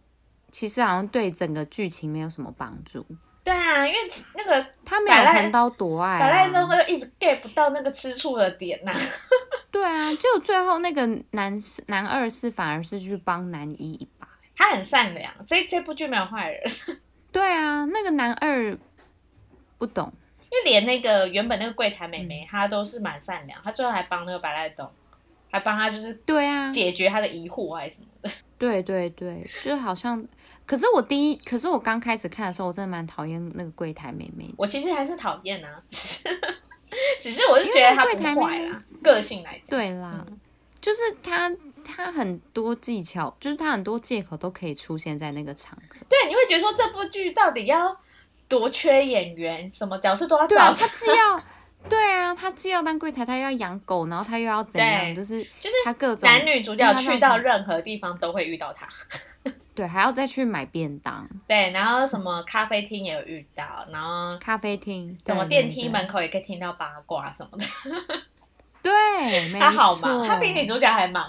[0.50, 3.04] 其实好像对整个剧情没有什么帮助。
[3.44, 3.98] 对啊，因为
[4.34, 8.98] 那个他没有谈刀夺爱，百赖都会一直 get 不到那个吃醋的点呐、啊。
[9.70, 11.54] 对啊，就最后那个男
[11.88, 14.26] 男二是反而是去帮男一一把，
[14.56, 15.30] 他很善良。
[15.46, 16.62] 这这部剧没有坏人。
[17.30, 18.74] 对啊，那个男二
[19.76, 20.10] 不懂，
[20.50, 24.90] 因为连那个原本那个柜台妹妹，她、嗯、都是蛮善良，她最后还帮那个白赖东，
[25.50, 28.30] 还帮他就是对啊解决他的疑惑还是什么的。
[28.56, 30.26] 对对对，就是好像。
[30.66, 34.48] 可是我第一，可是我刚开始看的时候，我真的蛮讨厌那个柜台妹妹。
[34.56, 35.82] 我其实还是讨厌啊，
[37.20, 39.66] 只是我是觉得她不坏啦，个性来讲。
[39.68, 40.40] 对啦，嗯、
[40.80, 41.50] 就是她，
[41.84, 45.96] 她很多技巧，就是她很多借口都可以出现在那个场合。
[46.08, 47.94] 对，你会觉得说这部剧到底要
[48.48, 50.48] 多缺演员，什么角色都要找。
[50.48, 51.42] 对啊，她既要，
[51.90, 55.14] 对啊，她既要当柜台，她又要养狗，然后她又要怎样？
[55.14, 58.88] 就是就是她各种男女主角去到任何地方都会遇到她。
[59.74, 61.28] 对，还要再去买便当。
[61.48, 67.64] 对，然后什么咖啡厅也有遇到，然后咖啡厅，什么电梯门口也可以听到八卦什么的。
[68.82, 71.28] 对， 他好忙，他比女主角还忙。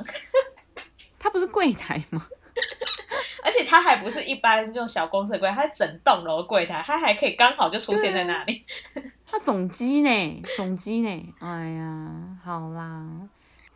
[1.18, 2.22] 他不是柜台吗？
[3.44, 8.64] 而且他还不是一般这种小公司的柜台，他整栋楼柜台，他还可以刚好就出现在那里。
[9.26, 10.44] 他总机呢？
[10.56, 11.34] 总机呢？
[11.40, 13.08] 哎呀，好啦。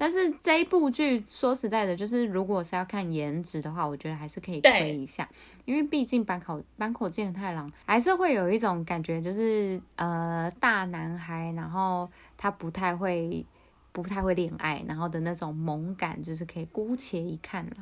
[0.01, 5.27] 但是这一部剧说实在的，就是如果是要看颜值的话，我觉得还是可以推一下，
[5.65, 13.45] 因为毕竟坂口坂口健太郎还是会有一种感觉，就是呃大男孩，然后他不太会
[13.91, 17.75] 不太会恋爱，然后的那种萌感，就是可以姑且一看了，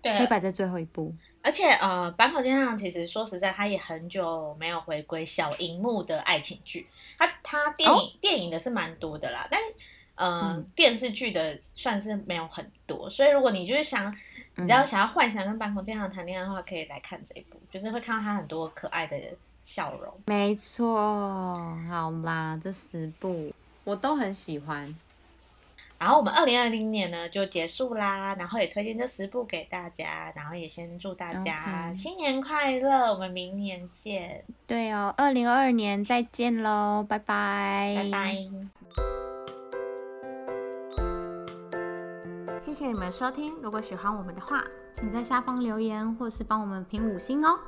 [0.00, 1.14] 对，可以摆在最后一部。
[1.42, 6.86] 而且呃坂口健太郎其实说实在，他也很久没有回归小荧幕的爱情剧，
[7.18, 9.66] 他他电影、哦、电影的是蛮多的啦，但是。
[10.18, 14.12] 呃、嗯，电视剧的算是没有很多，所以如果你就是想，
[14.56, 19.16] 你知道想要幻想跟坂口健太郎谈恋爱的话，可以来看这一部，就是会看到他很多可爱的
[19.62, 20.12] 笑容。
[20.26, 21.56] 没错，
[21.88, 23.54] 好啦，这十部
[23.84, 24.92] 我都很喜欢。
[26.00, 34.44] 然后我们二零二零年呢就结束啦，然后也推荐这十部给大家，然后也先祝大家新年快乐.我们明年见。
[34.66, 39.37] 对哦，二零二二年再见喽，拜拜，拜拜。
[42.60, 47.58] 谢谢你们收听，如果喜欢我们的话，请在下方留言或是帮我们评五星哦。